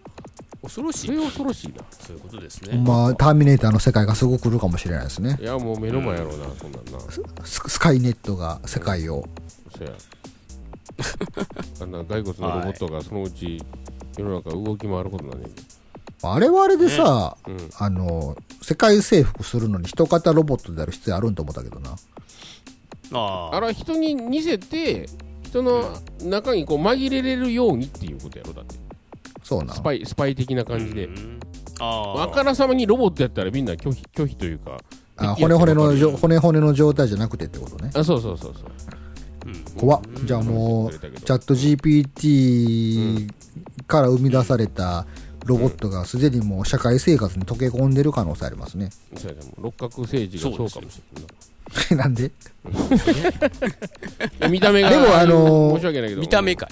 [0.62, 1.07] 恐ろしい。
[1.07, 1.85] それ恐ろしいな。
[1.90, 2.83] そういうことですね。
[2.85, 5.38] まあ、ターミネーターの世界がすぐ来るかもしれないですね。
[5.40, 7.01] いやもう目の前やろうな、そんなんな。
[7.44, 9.25] ススカイネットが世界を。
[9.77, 9.92] そや。
[11.81, 13.62] あんな骸骨のロボットがそのうち
[14.16, 15.62] 世の中動き回ることなんねんで
[16.22, 17.70] あれはあれでさ、うん。
[17.78, 21.96] あの、世界征服するのに人型ロボットである必要あるんと思ったけどな。
[23.12, 23.61] ああ。
[23.61, 25.09] れは人に似せて
[25.44, 28.76] 人の中にこう紛れれるようにっていうことやろだって。
[29.42, 31.40] そうなスパイスパイ的な感じで、うん。
[31.81, 32.28] ああ。
[32.28, 34.78] からさまにロボットやったらみんな拒否拒否というか
[35.16, 37.90] あ骨骨の骨骨の状態じゃなくてってことね。
[37.94, 38.64] あそうそうそうそう。
[39.78, 40.00] 怖っ。
[40.24, 43.31] じゃあもう、チャット GPT
[43.87, 45.07] から生み出された
[45.48, 48.90] ロボットがすでにもう社会生活に溶け込んでる可能性ありますね。
[49.16, 52.04] そうやでも六角政治がそうかもしれんな。
[52.04, 52.30] なんで？
[54.50, 56.20] 見た目がでもあのー申し訳ないけど。
[56.20, 56.68] 見た目かい。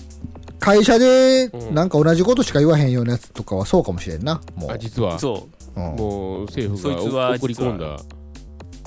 [0.61, 1.75] 会社でうん。
[1.75, 4.41] なんか同じことしか言わへんようなやつとかはそうかもしれんな。
[4.55, 5.19] もあ実は。
[5.19, 5.81] そう。
[5.81, 5.97] うん。
[5.97, 7.99] もう政府そいつはが送り込んだう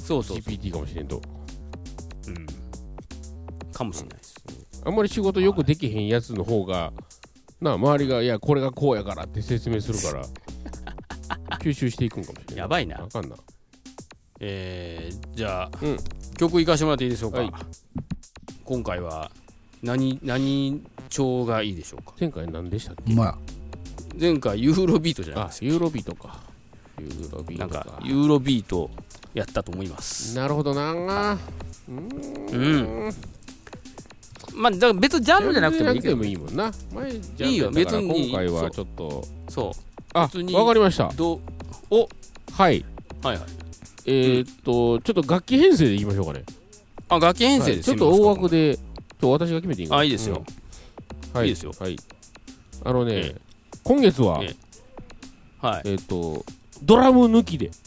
[0.04, 0.38] そうそう。
[0.38, 1.22] GPT かもしれんと。
[2.28, 2.46] うん。
[3.74, 4.36] かもしれないです。
[4.86, 6.94] あんまり仕事よくできへんやつの方が
[7.62, 12.58] なあ周りがいやこれがこうやからって説明するから 吸収していくんかもしれない。
[12.58, 13.04] やばいな。
[13.04, 13.36] あかんな。
[14.40, 15.98] えーじゃあうん。
[16.38, 17.52] 曲いかしてもらっていいでしょうか、はい。
[18.64, 19.30] 今回は
[19.84, 22.14] 何何調がいいでしょうか？
[22.20, 23.14] 前回何でしたっけ？
[23.14, 23.38] まあ、
[24.20, 25.66] 前回ユーロビートじゃないあですか？
[25.66, 26.40] ユーロビートか。
[27.00, 28.90] ユーロビーなんトかかユーロビート
[29.34, 30.36] やったと思います。
[30.38, 31.38] なるほどな。
[31.90, 33.14] うん
[34.60, 36.72] まあだから別にジャンルじゃなくてもいいけどジャンルじゃなくてもいいもんな。
[36.94, 37.72] 前ジャンルいいよ。
[37.72, 39.24] 別に今回はちょっと。
[39.48, 39.74] そ
[40.14, 40.54] あ別に。
[40.54, 41.06] わかりました。
[41.08, 41.40] うど
[41.90, 42.06] う？
[42.52, 42.84] はい。
[43.24, 43.46] はいはい。
[44.06, 46.44] えーっとちょっと楽器編成でいきましょうかね。
[47.08, 47.90] あ楽器編成です。
[47.90, 48.00] はい。
[48.00, 50.44] ちょっと大枠でちょ私が決めていいあいいですよ、
[51.34, 51.40] うん。
[51.40, 51.48] はい。
[51.48, 51.72] いいですよ。
[51.80, 51.96] はい。
[52.84, 53.36] あのねえ
[53.84, 54.54] 今月はえ
[55.62, 55.82] はい。
[55.86, 56.44] えーっと
[56.84, 57.72] ドラム抜きで。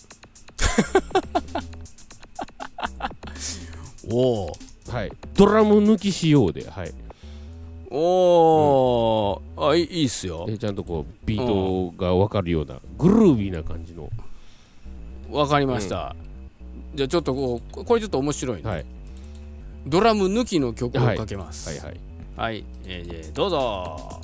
[4.11, 4.53] おお
[4.93, 5.13] はい。
[5.35, 6.93] ドラム抜き仕様ではい。
[7.91, 10.47] おー、あいいいいっすよ。
[10.47, 14.09] でちゃんとこうビートが分かるようなグルービーな感じの。
[15.31, 16.15] わかりました、
[16.95, 18.87] じゃあちょっとこうこれちょっと面白いね、はい。
[19.87, 21.69] ドラム抜きの曲をかけます。
[21.69, 21.79] はい。
[21.79, 22.01] はい。
[22.35, 24.21] はい、えーえーどうぞ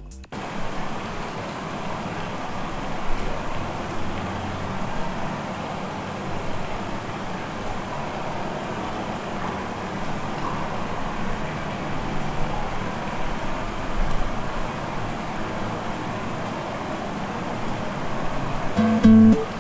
[18.99, 19.58] Mm-hmm.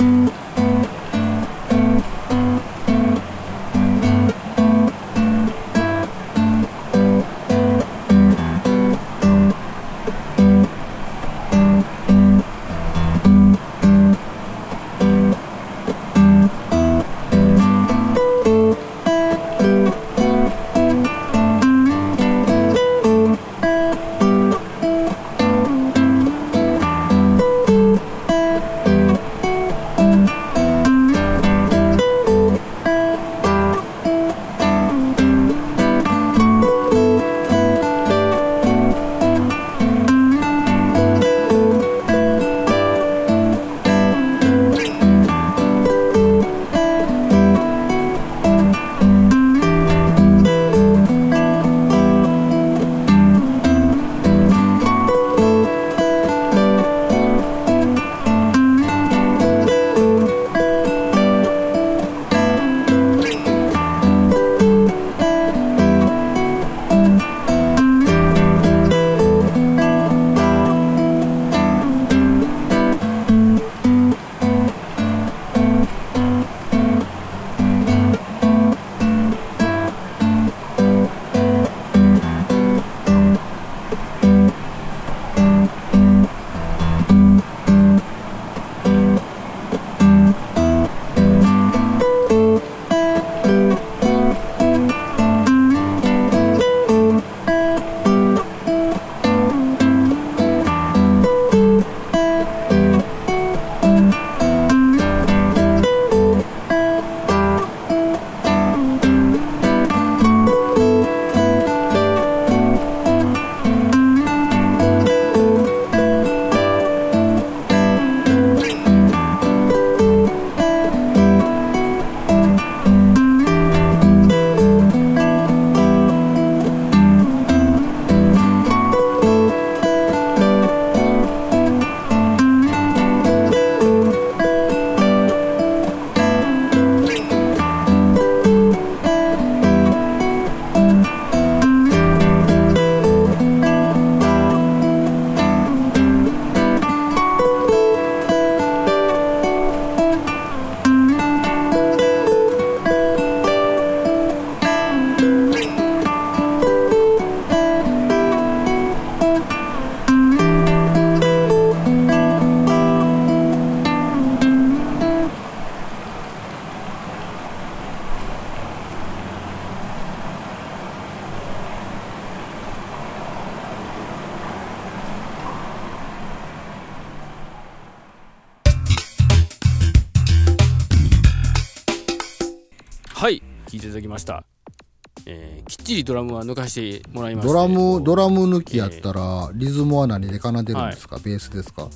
[186.08, 191.88] ドラムは抜かしてもらいましたドラム、ドララム抜きやったら、リズムは何で奏でるんですか、ベースですか？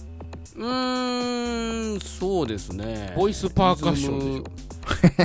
[0.54, 3.12] うーんそうですね。
[3.16, 4.44] ボイスパーカッションでしょ。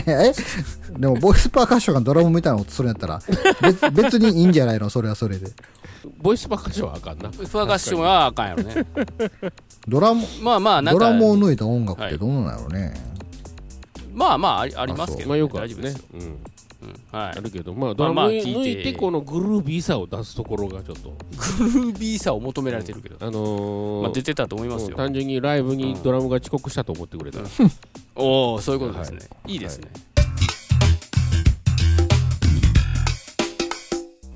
[0.93, 0.99] え？
[0.99, 3.21] でも、ボイスパーカッションがドラムみたいな音するんやったら、
[3.61, 4.89] 別 別にいいんじゃないの？
[4.89, 5.51] それはそれで。
[6.19, 7.29] ボイスパーカッションはあかんな。
[7.29, 8.85] ボイスパーカッションはあかんやろね。
[9.87, 12.93] ドラム、まあまあなんかドラムを抜いた音楽ってどうなんやろうね。
[14.13, 15.75] まあまあありありますけど、まあよくあるね。
[15.75, 16.37] 大丈夫ですうん
[17.11, 17.37] はい。
[17.37, 18.49] あるけど、まあ、ドラムまあ聞いて。
[18.51, 27.39] 抜いて、このグルービーさを出すところがちょっと、グルービーさを求められてるけど、あのーまあ、出てたと思いますよ、うん単純にライブにドラムが遅刻したと思ってくれた。
[27.39, 27.45] ら、
[28.15, 29.89] おおそういうことですね、い、いですね、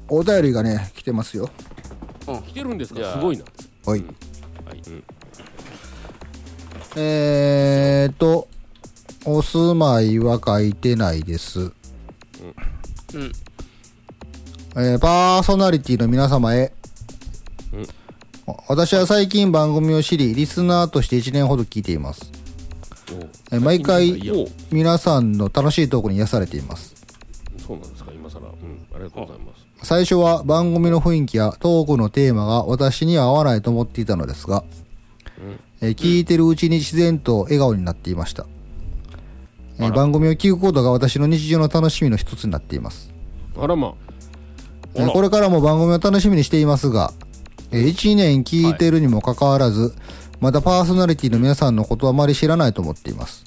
[0.10, 1.50] お便りがね、来てますよ。
[2.48, 3.14] 来てるんですか？
[3.14, 3.44] すごいな。
[3.86, 4.00] はい。
[4.02, 4.12] はい。
[6.98, 8.48] えーと、
[9.26, 11.72] お住まいは書いてないです。
[13.14, 13.32] うん
[14.76, 16.72] えーパーソナリティの皆様へ。
[17.74, 17.88] うん
[18.68, 22.32] 私は最近番組を知り、リスナーとして1年ほど聞いています。
[23.52, 24.22] えー毎回
[24.72, 26.96] 皆さんの楽しいトークに癒されています。
[27.58, 28.40] そうなんですか、今更。
[28.40, 28.52] うん、
[28.94, 29.66] ありがとうございます。
[29.84, 34.64] 最初は番組の雰囲気やトークのテーマが私には合わないと思っていたのですが、
[35.82, 38.46] えー聞いてるうちに自然と笑顔になっていました。
[39.80, 43.12] えー番組を聞くことが私の日常の楽しみの一つになっています。
[43.58, 43.94] あらま
[44.94, 47.12] えーこれからも番組を楽しみにしていますが、
[47.72, 49.94] え1年聞いてるにもかかわらず、
[50.40, 53.44] まだパーソナリティの皆さんのことはあまり知らないと思っています。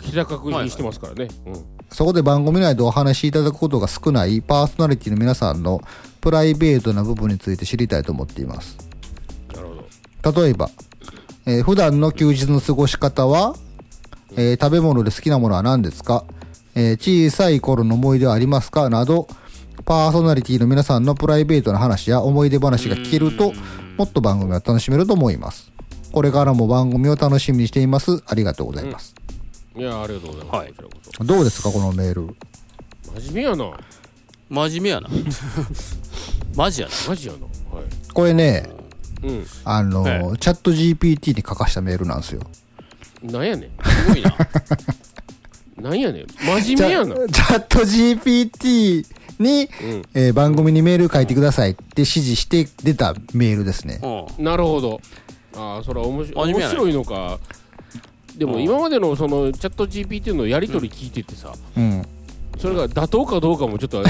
[0.00, 1.28] あ、平確認してますからね。
[1.46, 1.64] うん。
[1.90, 5.80] そこで番組内でお話しいただくことが少ないパーソナリティの皆さんの
[6.20, 8.78] プライベートな部分について知りたいと思っています。
[9.54, 9.68] なる
[10.22, 10.42] ほど。
[10.42, 10.70] 例えば、
[11.46, 13.56] えー普段の休日の過ごし方は、
[14.36, 16.24] えー食べ物で好きなものは何ですか、
[16.74, 18.88] えー小さい頃の思い出はありますか？
[18.90, 19.28] など、
[19.84, 23.52] パーソナリティの皆さんのプライベートな話や思い出話が聞けると、
[23.96, 25.70] もっと番組を楽しめると思います。
[26.12, 28.22] これからも番組を楽しみにしています。
[28.26, 29.14] ありがとうございます。
[29.76, 30.56] いや、ありがとうございます。
[30.58, 31.24] はいこちらこそ。
[31.24, 32.34] どうですか、このメール。
[33.20, 33.72] 真面目やな。
[34.50, 35.08] 真面目やな
[36.54, 37.38] マジやなマジやな。
[37.76, 37.84] はい。
[38.12, 38.68] これね、
[39.22, 39.46] うん。
[39.64, 42.42] あの、えチャット GPT に書かしたメールなんですよ。
[43.22, 43.70] なんやねん。
[43.84, 44.36] すごいな
[45.90, 46.26] なんやねん。
[46.62, 47.14] 真面目やな。
[47.28, 49.04] チャット GPT
[49.38, 50.02] に、うん。
[50.14, 54.00] えー番組にメール書いてくださいって指示して出たメールですね。
[54.02, 55.00] うんなるほど。
[55.54, 57.38] ああ、それは面白真面目やな面白いのか。
[58.36, 62.06] でもうん今までのそのチャット GPT のやり取り聞いててさ、うん。
[62.58, 64.02] それが妥当かどうかもちょっと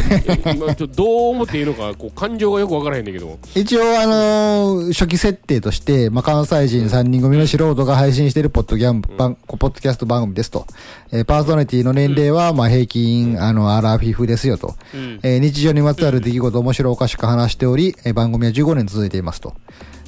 [0.53, 10.67] 今ちょっとどう思っていいのかこう感情がよくわからへんねんけど一応、あのー初期設定として、まあ、関西人3人組の素人が配信しているポッドギャン、番ポッドキャスト番組ですと。
[11.13, 14.75] えーパーソナリティの年齢は、まあ、平均、あの、アラフィフですよと。
[14.95, 19.55] うんえー日常にまつわる出来事を面白おかしく話しており、えー番組は15年続いていますと。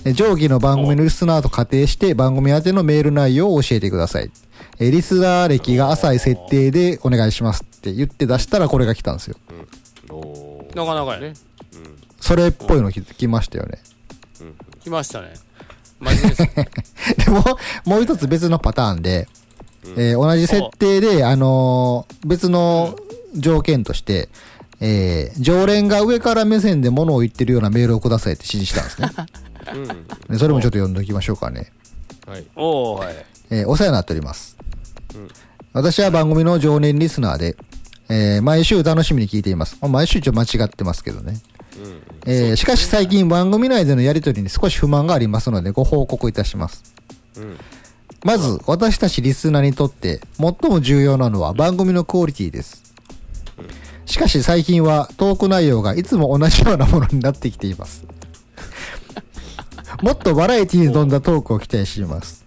[0.05, 4.31] えー上記の番組のリスナーと仮定して番組宛てのメール内容を教えてください。
[4.79, 9.37] えーリスナー歴が浅い設定でお願いしますって言って出したらこれが来たんですよ。
[10.75, 11.29] なかなかやね。
[11.31, 11.35] ね
[12.21, 13.79] それっぽいの来来ましたよね。
[14.83, 15.35] 来ましたね。
[16.01, 16.71] 真面目で
[17.25, 17.45] でも、
[17.87, 19.29] もう一つ別のパターンで、
[19.97, 22.97] えー同じ設定で、あのー別の
[23.37, 24.29] 条件として、
[24.81, 29.11] えー常連が上から目線で物を言ってるようなメールをくださいって指示したんですね。
[29.75, 30.07] うん。
[30.35, 31.73] でそれもちょっと読んでおきましょうかね。
[32.27, 32.45] はい。
[32.57, 33.15] おおはい。
[33.51, 34.57] えーお世話になっております。
[35.73, 37.57] 私は番組の常連リスナーで、
[38.09, 39.79] えー毎週楽しみに聞いています。
[39.81, 41.41] まあ毎週ちょ間違ってますけどね。
[42.27, 46.95] えーしかし最近番組内でのやりとりに少し不満がありますのでご報告いたします。
[47.37, 47.57] うん
[48.25, 52.95] まず、私たちリスナーにとって最も重要なのは番組のクオリティです。
[54.07, 58.07] しかし最近はトーク内容がいつも同じようなものになってきています。
[60.03, 62.44] もっとバラエティに富んだトークを期待しています。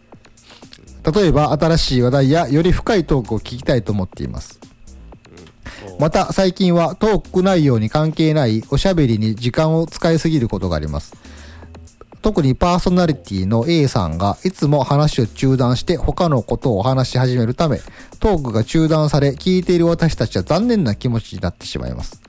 [1.13, 4.59] 例えば新しい話題やより深いトークを聞きたいと思っています。
[5.99, 11.15] また最近はトーク内容に関係ないおしゃべりに時間を使いすぎることがあります。
[12.21, 17.79] 特にパーソナリティの A さんがいつも話を中断して他のことを話し始めるため、
[18.19, 22.21] トークが中断され聞いている私たちは残念な気持ちになってしまいます。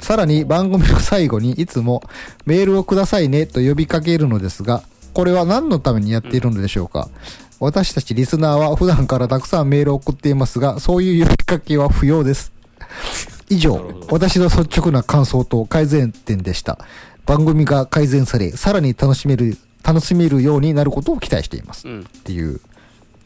[0.00, 2.02] さらに番組の最後にいつも
[2.46, 4.82] メールをくださいねと呼びかけるのですが、
[5.14, 7.08] これは何のためにやっているのでしょうか、
[7.60, 12.52] 私たちリスナーは普段からたくさんメールを送っていますが、そういう呼びかけは不要です。
[13.48, 16.78] 以上、私の率直な感想と改善点でした。
[17.26, 21.86] 番組が改善され、さらに楽しめる、楽しめるようになることを期待しています。
[21.86, 22.00] うん。
[22.00, 22.60] っていう、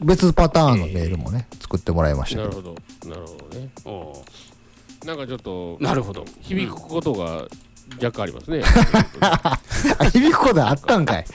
[0.01, 2.41] 別パターンのメールもね、作ってもらいました。
[2.41, 2.75] なるほど。
[3.05, 3.69] なるほどね。
[3.85, 4.47] おー
[5.05, 6.25] なんかちょっとなるほど。
[6.41, 7.47] 響くことが
[8.01, 8.61] 若干ありますね。
[9.21, 9.59] あ、
[10.11, 10.26] 響
[10.61, 11.25] くことあったんかい。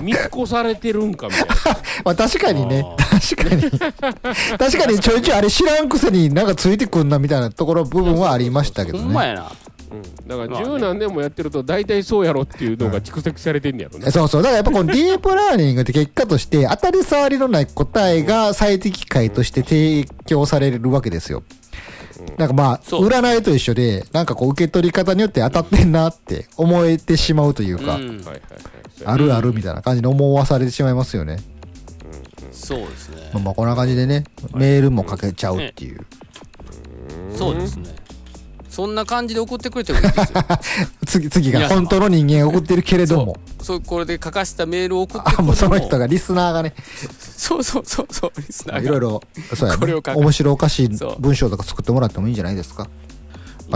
[0.00, 1.54] 見越されてるんかみたいな
[2.04, 3.70] まあ確かにねあ、確かに。
[4.58, 9.04] 確かにちょいちょいあれ知らんくせになんかついてくんなみたいなところ部分はありましたけどね。
[9.04, 9.52] ほんまやな
[9.88, 14.42] うん、だからまあね十何年もやってると大体そうやろっていうのが蓄積されてんねやろね、そうそう。
[14.42, 21.44] だからやっぱこのディープラーニングって結果として当たり障りのない答えが最適解として提供されるわけですよ。
[22.36, 23.06] なんかまあ、そう。
[23.06, 27.98] 占いと一緒で、なんかこう受け取り方によって当たってんなって思えてしまうというか。
[29.04, 31.38] あるあるみたいな感じに思わされてしまいますよね。
[32.50, 33.30] そうですね。
[33.34, 34.24] まあまあこんな感じでね、
[34.54, 36.06] メールもかけちゃうっていう。
[37.36, 37.94] そうですね
[38.76, 40.26] そんな感じで送ってくれてもいいですよ。
[41.06, 41.66] 次、次が。
[41.66, 46.74] 本当の人間が送ってるけれども、そうこれで書かしたメールを送ってくれてあ、ももうその人がリスナーがね、
[47.18, 49.22] そうそうそうそうリスナーがいろいろ、
[49.54, 49.80] そうやね。
[49.80, 52.86] これを面白おかしい文章とか作ってもらってもいいんじゃないですか？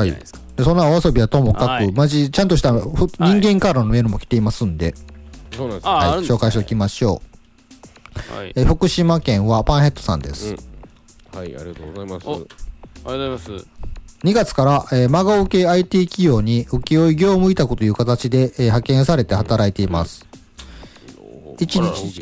[0.05, 0.09] い。
[0.09, 0.15] い
[0.63, 1.93] そんなお遊びはともかく、はい。
[1.93, 4.95] マジ、ちゃんとしたふ人間からのメールも来ていますんで、
[5.53, 7.23] 紹介しておきましょ
[8.37, 8.53] はい、う。
[8.55, 10.57] え福島県はパンヘッドさんです。
[11.35, 12.27] はい、ありがとうございます。
[12.29, 13.67] おありがとうございます
[14.25, 20.27] 2月から、えー、真顔系 IT 企業に請負業務委託という形で、えー派遣されて働いています。
[21.59, 22.19] 一あら日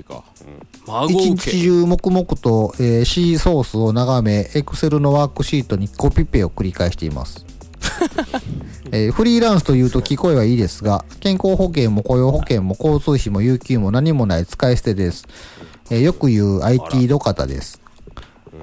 [1.08, 7.44] 一日中黙々と、えー C ソースを眺め、Excel のワークシートにコピペを繰り返しています。
[8.92, 15.26] えーフリーランスというと聞こえはいいですが、健康保険も雇用保険も交通費も有給も何もない使い捨てです。
[15.90, 17.80] えーよく言う IT 土方です。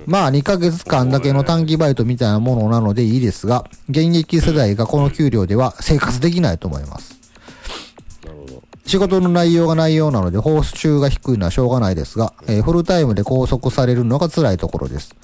[0.05, 7.15] まあ2ヶ月間だけの短期バイトみたいなものなのでいいですが、現役世代がこの給料では生活できないと思います。
[8.85, 15.15] 仕事の内容が内容なので報酬が低いのはしょうがないですが、えーフルタイムで拘束されるのが辛いところです。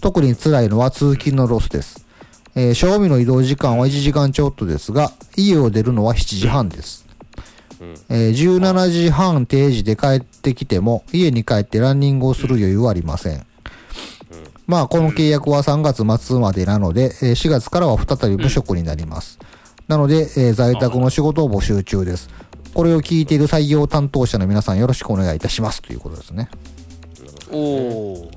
[0.00, 2.06] 特に辛いのは通勤のロスです。
[2.54, 7.06] えー正味の移動時間は1時間ちょっとですが、家を出るのは7時半です。
[8.10, 13.47] えー17時半定時で帰ってきても、家に帰ってランニングをする余裕はありません。
[14.68, 19.38] まあ、この契約は3月末までなので、えー4月からは再び無職になります。
[19.88, 22.28] なので、えー在宅の仕事を募集中です。
[22.74, 25.80] これを聞いている採用担当者の皆さんよろしくお願いいたします。
[25.80, 26.50] ということですね。
[27.50, 28.30] おお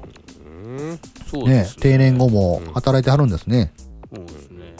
[1.29, 1.81] そうねですね。
[1.81, 3.73] 定年後も働いてはるんですね。
[4.15, 4.73] そうですね。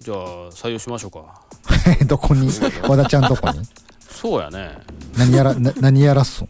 [0.00, 0.16] じゃあ
[0.52, 1.42] 採用しましょうか。
[2.08, 2.48] どこに？
[2.88, 3.60] 和田ちゃんとこに？
[4.08, 4.78] そうやね。
[5.18, 6.48] 何やら、な何やらっすん？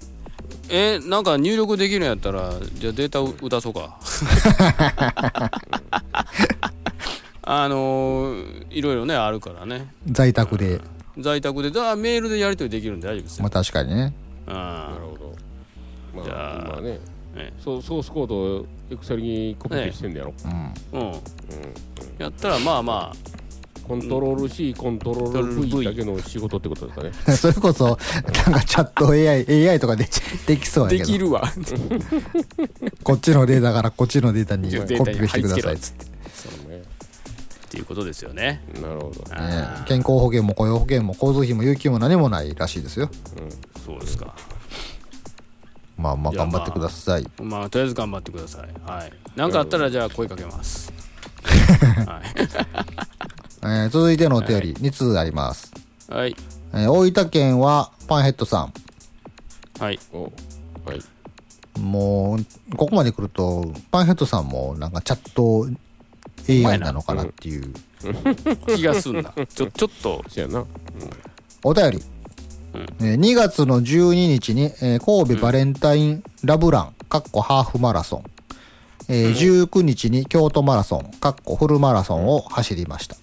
[0.70, 3.98] えなんか入力できるんやったらじゃあデータを打たそうか
[7.42, 10.80] あのー、いろいろねあるからね在宅で。
[11.18, 14.12] 在宅でだメールでやり取りできるんで大丈夫ですよまあ、確かにね。
[14.46, 15.36] あなるほど。
[16.16, 16.98] まじゃああ、まあね、
[17.36, 20.34] ねそうソースコードをエクセルにコピペしてんだやろ。
[20.44, 21.00] うん。
[21.00, 21.12] うん
[22.18, 23.12] やったらまあま
[23.86, 27.12] コントロール C、コントロール V だけの仕事ってことですかね。
[27.36, 27.94] それこそ、なん
[28.54, 30.08] かチャット AI、AI とかで
[30.46, 31.04] できそうあやけど。
[31.04, 31.42] できるわ
[33.04, 34.68] こっちのデータからこっちのデータに
[34.98, 36.06] コピペしてくださいっつって。
[36.34, 36.78] そうね。
[36.78, 39.08] っていうことですよねなるほど。
[39.08, 43.10] ねあー健康保険も雇用保険も交通費も有給も何もないらしいですよ。
[43.84, 44.34] そうですか
[45.96, 47.26] まあまあ頑張ってください。
[47.42, 50.92] まあとりあえず頑張ってくださいはい何かあったらじゃあ声かけます
[52.06, 53.13] はい
[53.64, 55.72] えー続いてのお便り2通あります。
[56.08, 56.36] はい
[56.72, 58.68] えー大分県はパンヘッドさ
[59.80, 60.30] はいお
[60.84, 61.80] はい。
[61.80, 61.82] ん。
[61.82, 65.66] もう、ここまで来ると、パンヘッドさんもなんかチャット
[66.68, 67.72] AI なのかなっていう。
[68.76, 70.64] 気がすんな ちょちょっとそやな。
[71.64, 72.02] お便り。
[73.00, 78.24] えー2月の12日に、えー神戸バレンタインラブラン、かっこハーフマラソン。
[79.08, 83.16] えー19日に京都マラソン、かっこフルマラソンを走りました。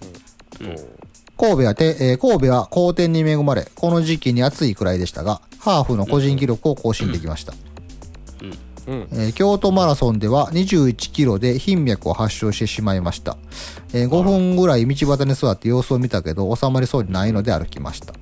[1.37, 7.53] 神戸はて、えー神戸は好天に恵まれ、この時期に暑いくらいでしたが、ハーフの個人記録を更新できました。
[8.87, 9.07] うん。
[9.11, 13.37] えー京都マラソンでは21キロで頻脈を発症してしまいました。
[13.93, 18.13] えー5分ぐらい道端に座って様子を見たけど収まりそうにないので歩きました。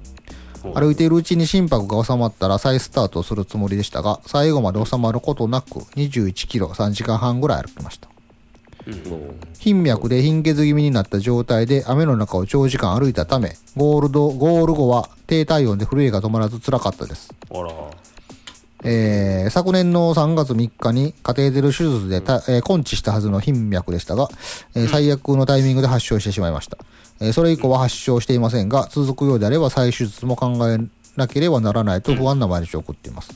[0.74, 8.10] 歩いているうちに心拍が収まったら再スタートをするつもりでしたが、最後まで収まることなく21キロ3時間半ぐらい歩きました。
[9.60, 17.34] 頻脈で貧血気味になった状態で雨の中を長時間歩いたため、ゴールド、ゴール後は低体温で震えが止まらず辛かったです。
[17.52, 17.70] あら
[18.84, 24.30] えー昨年の3月3日にカテーテル手術でた、えー根治したはずの頻脈でしたが、
[24.76, 26.78] えー最悪のタイミングで発症してしまいました。
[27.20, 30.80] えーそれ以降は発症していませんが、続くようであれば再手術も考え
[31.18, 33.32] なければならないと不安な毎日を送っています。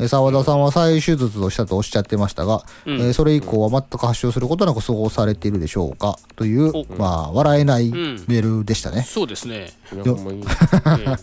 [0.00, 6.18] えー沢田さんは再手術をしたとおっしゃってましたが、えーそれ以降は全く発症することなく過ごされているでしょうか？
[6.36, 6.86] という、お。
[6.96, 8.16] まあ、笑えないメん。
[8.16, 9.02] ールでしたね。
[9.02, 9.70] そうですね。
[9.92, 10.40] いや、ほんまに。
[10.44, 11.16] ええ。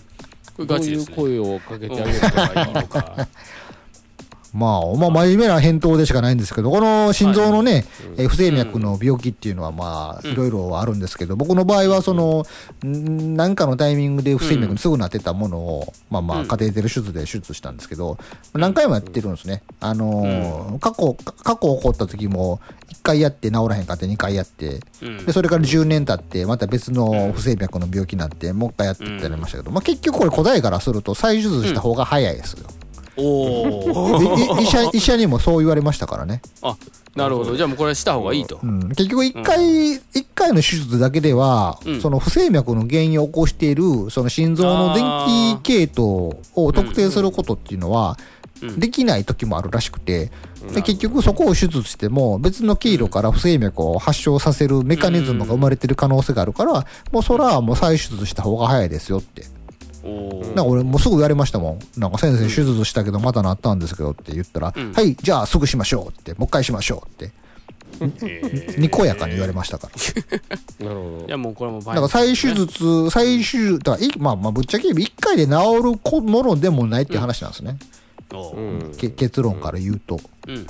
[0.56, 1.16] これどういうガチですね。
[1.16, 3.28] 声をかけてあげるうんかいいのか
[4.54, 7.86] まあ、まあ、真面目な返答でしかないんですけど、この心臓のね、
[8.18, 12.46] えー不整脈の病気っていうのは、まあ、いろいろあるんですけど、僕の場合は、その、
[12.86, 13.36] ん。
[13.36, 16.48] なんかのタイミングで不整脈にすぐなってたものを、まあまあ、うん。
[16.48, 18.18] カテーテル手術で手術したんですけど、
[18.54, 19.64] 何回もやってるんですね。
[19.80, 25.26] あのー過去、過去起こった時も、1回やって治らへんかって2回やって、うん。
[25.26, 32.68] で、それから10年経って、また別の不整脈の病気になって、もう一回やってってなりましたけど、まあ結局これ答えからすると、再手術した方が早いですよ。
[33.22, 36.42] お医者 医者にもそう言われましたからね。
[36.62, 36.76] あ、
[37.16, 37.56] なるほど。
[37.56, 38.66] じゃあもうこれした方がいいとう。
[38.66, 48.30] ん、結局1回、一回の手術だけでは、うんその不整脈の原因を起こしている、その心臓の電気系統を特定することっていうのは、うん
[48.78, 50.32] できない時もあるらしくて、
[50.74, 59.46] で結局そこを手術しても、別の経路から不整脈を発症させるメカニズムが生まれてる可能性があるから、もうそれはもう再手術した方が早いですよって。
[60.10, 62.00] おなんか俺もうすぐ言われましたもん。
[62.00, 67.32] なんか先生手術したけどまたなったんですけどって言ったら、うんはい、じゃあすぐしましょうって、もう一回しましょうって、
[68.80, 69.94] にこやかに言われましたから。
[70.86, 75.52] なるほいやもうこれもだから再手術、再手術、だからいまあまあぶっちゃけ1回で治
[75.84, 77.78] るこものでもないっていう話なんですね。
[78.32, 78.94] うん。
[78.98, 80.20] け結論から言うと。
[80.48, 80.66] うんうん。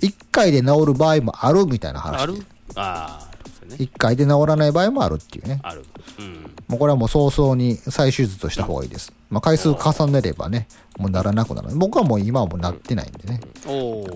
[0.00, 2.22] 1回で治る場合もあるみたいな話で。
[2.22, 2.46] ある？
[2.74, 3.76] ああ、ね。
[3.78, 5.60] 1回で治らない場合もあるっていうね。
[5.62, 5.84] ある。
[6.18, 6.45] うん。
[6.68, 9.12] もうこれはもう早々に再手術をした方がいいです。
[9.30, 10.66] まあ回数重ねればね、
[10.98, 11.68] もうならなくなる。
[11.76, 13.40] 僕はもう今はもうなってないんでね。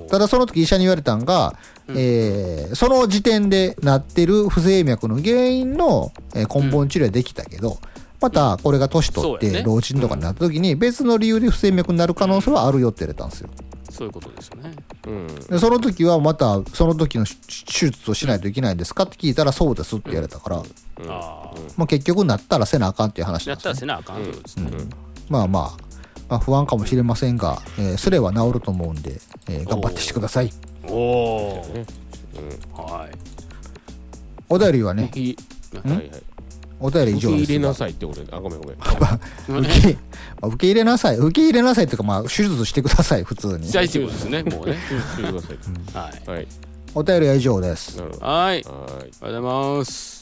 [0.08, 1.56] ただその時医者に言われたんが、
[1.88, 7.78] えーその時点でなってる不整脈の原因のえー根本治療はできたけど、
[8.20, 13.48] またこれが年取って老人とかになった時に別の理由で不整脈になる可能性はあるよって言われたんですよ。
[13.90, 14.72] そういうことですよね。
[15.06, 15.26] うん。
[15.26, 20.62] でその時はまたその時の手手術をしないといけないんですかって聞いたらそうですって言われたから、あ
[21.08, 21.52] あ。
[21.76, 23.62] まあ、結局なったらせなあかんっていう話やなんですね。
[23.62, 24.70] ったらせなあかんってことですね。
[25.28, 25.76] まあまあ、
[26.28, 30.52] まあ、不安かもしれませんが、えーすれば治ると思うんで、えー頑張ってしてください。
[30.88, 31.62] おお。
[32.74, 33.18] はい。
[34.48, 35.36] お便りはね、はい
[35.88, 36.10] はい。
[36.80, 38.32] お便り以受け入上ですがれなさいってことで。
[38.34, 38.76] あ、ごめんごめん。
[38.76, 39.08] 受け、ま
[40.42, 41.16] あ受け入れなさい。
[41.16, 43.66] 受け入れなさいっていうか、まあ、手術してください、普通に。
[43.66, 44.76] じゃあってことですね、もうね。
[44.76, 46.28] してください。
[46.28, 46.36] はい。
[46.36, 46.48] はい。
[46.94, 48.00] お便りは以上です。
[48.00, 48.10] はい。
[48.20, 48.62] ありはい。
[48.62, 50.20] がとうございます。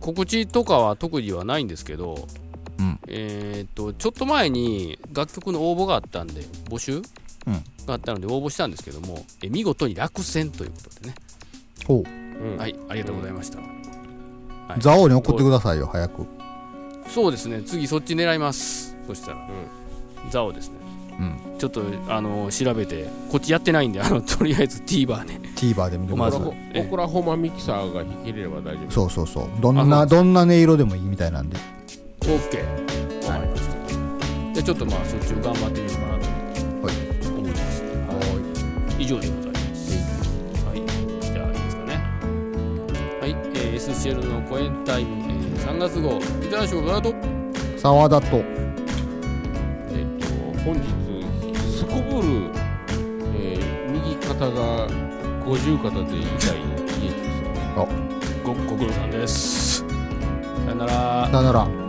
[0.00, 2.28] 告知とかは特にはないんですけど、
[2.78, 7.02] うんえーっと、ちょっと前に楽曲の応募があったんで、募集、うん
[7.86, 11.14] があったので応募したんですけども、え見事に落選ということでね。
[11.86, 12.08] ほう。
[12.08, 13.58] うんはい、ありがとうございました。
[13.58, 13.68] はい
[14.78, 16.26] ザオに送ってくださいよ、早く。
[17.08, 18.96] そうですね、次そっち狙います。
[19.06, 19.48] そしたら、
[20.28, 20.74] ザオですね。
[21.18, 21.58] うん。
[21.58, 25.40] ちょっと、あの調べて、こっちやってないんで、あの、とりあえず TVer ね。
[25.54, 26.40] TVer で見てください。
[26.74, 28.90] えオクラホマミキサーが弾ければ大丈夫。
[28.90, 29.48] そうそうそう。
[29.60, 31.56] どんあな、どんな音色でもいいみたいなんで。
[32.20, 33.26] OK。
[33.26, 34.52] わかりました。
[34.52, 36.35] じゃあちょっとまあ、そっちを頑張ってみようかなと。
[38.98, 39.96] 以上でございます。
[40.66, 40.82] はい。
[41.32, 41.94] じゃあ、いいですかね。
[43.20, 43.30] はい。
[43.54, 47.14] えー SCL のコエンタイム、えー3月号、ギターショーガード。
[47.78, 48.44] 沢田と、えっ
[50.18, 50.26] と、
[50.64, 50.80] 本日、
[51.78, 52.50] すこぶる、
[53.34, 54.88] えー右肩が
[55.44, 56.16] 五十肩で痛い
[57.02, 57.26] 家です。
[58.44, 59.78] ご、ご苦労さんです。
[59.80, 59.84] さ
[60.70, 61.28] よなら。
[61.30, 61.85] さよなら。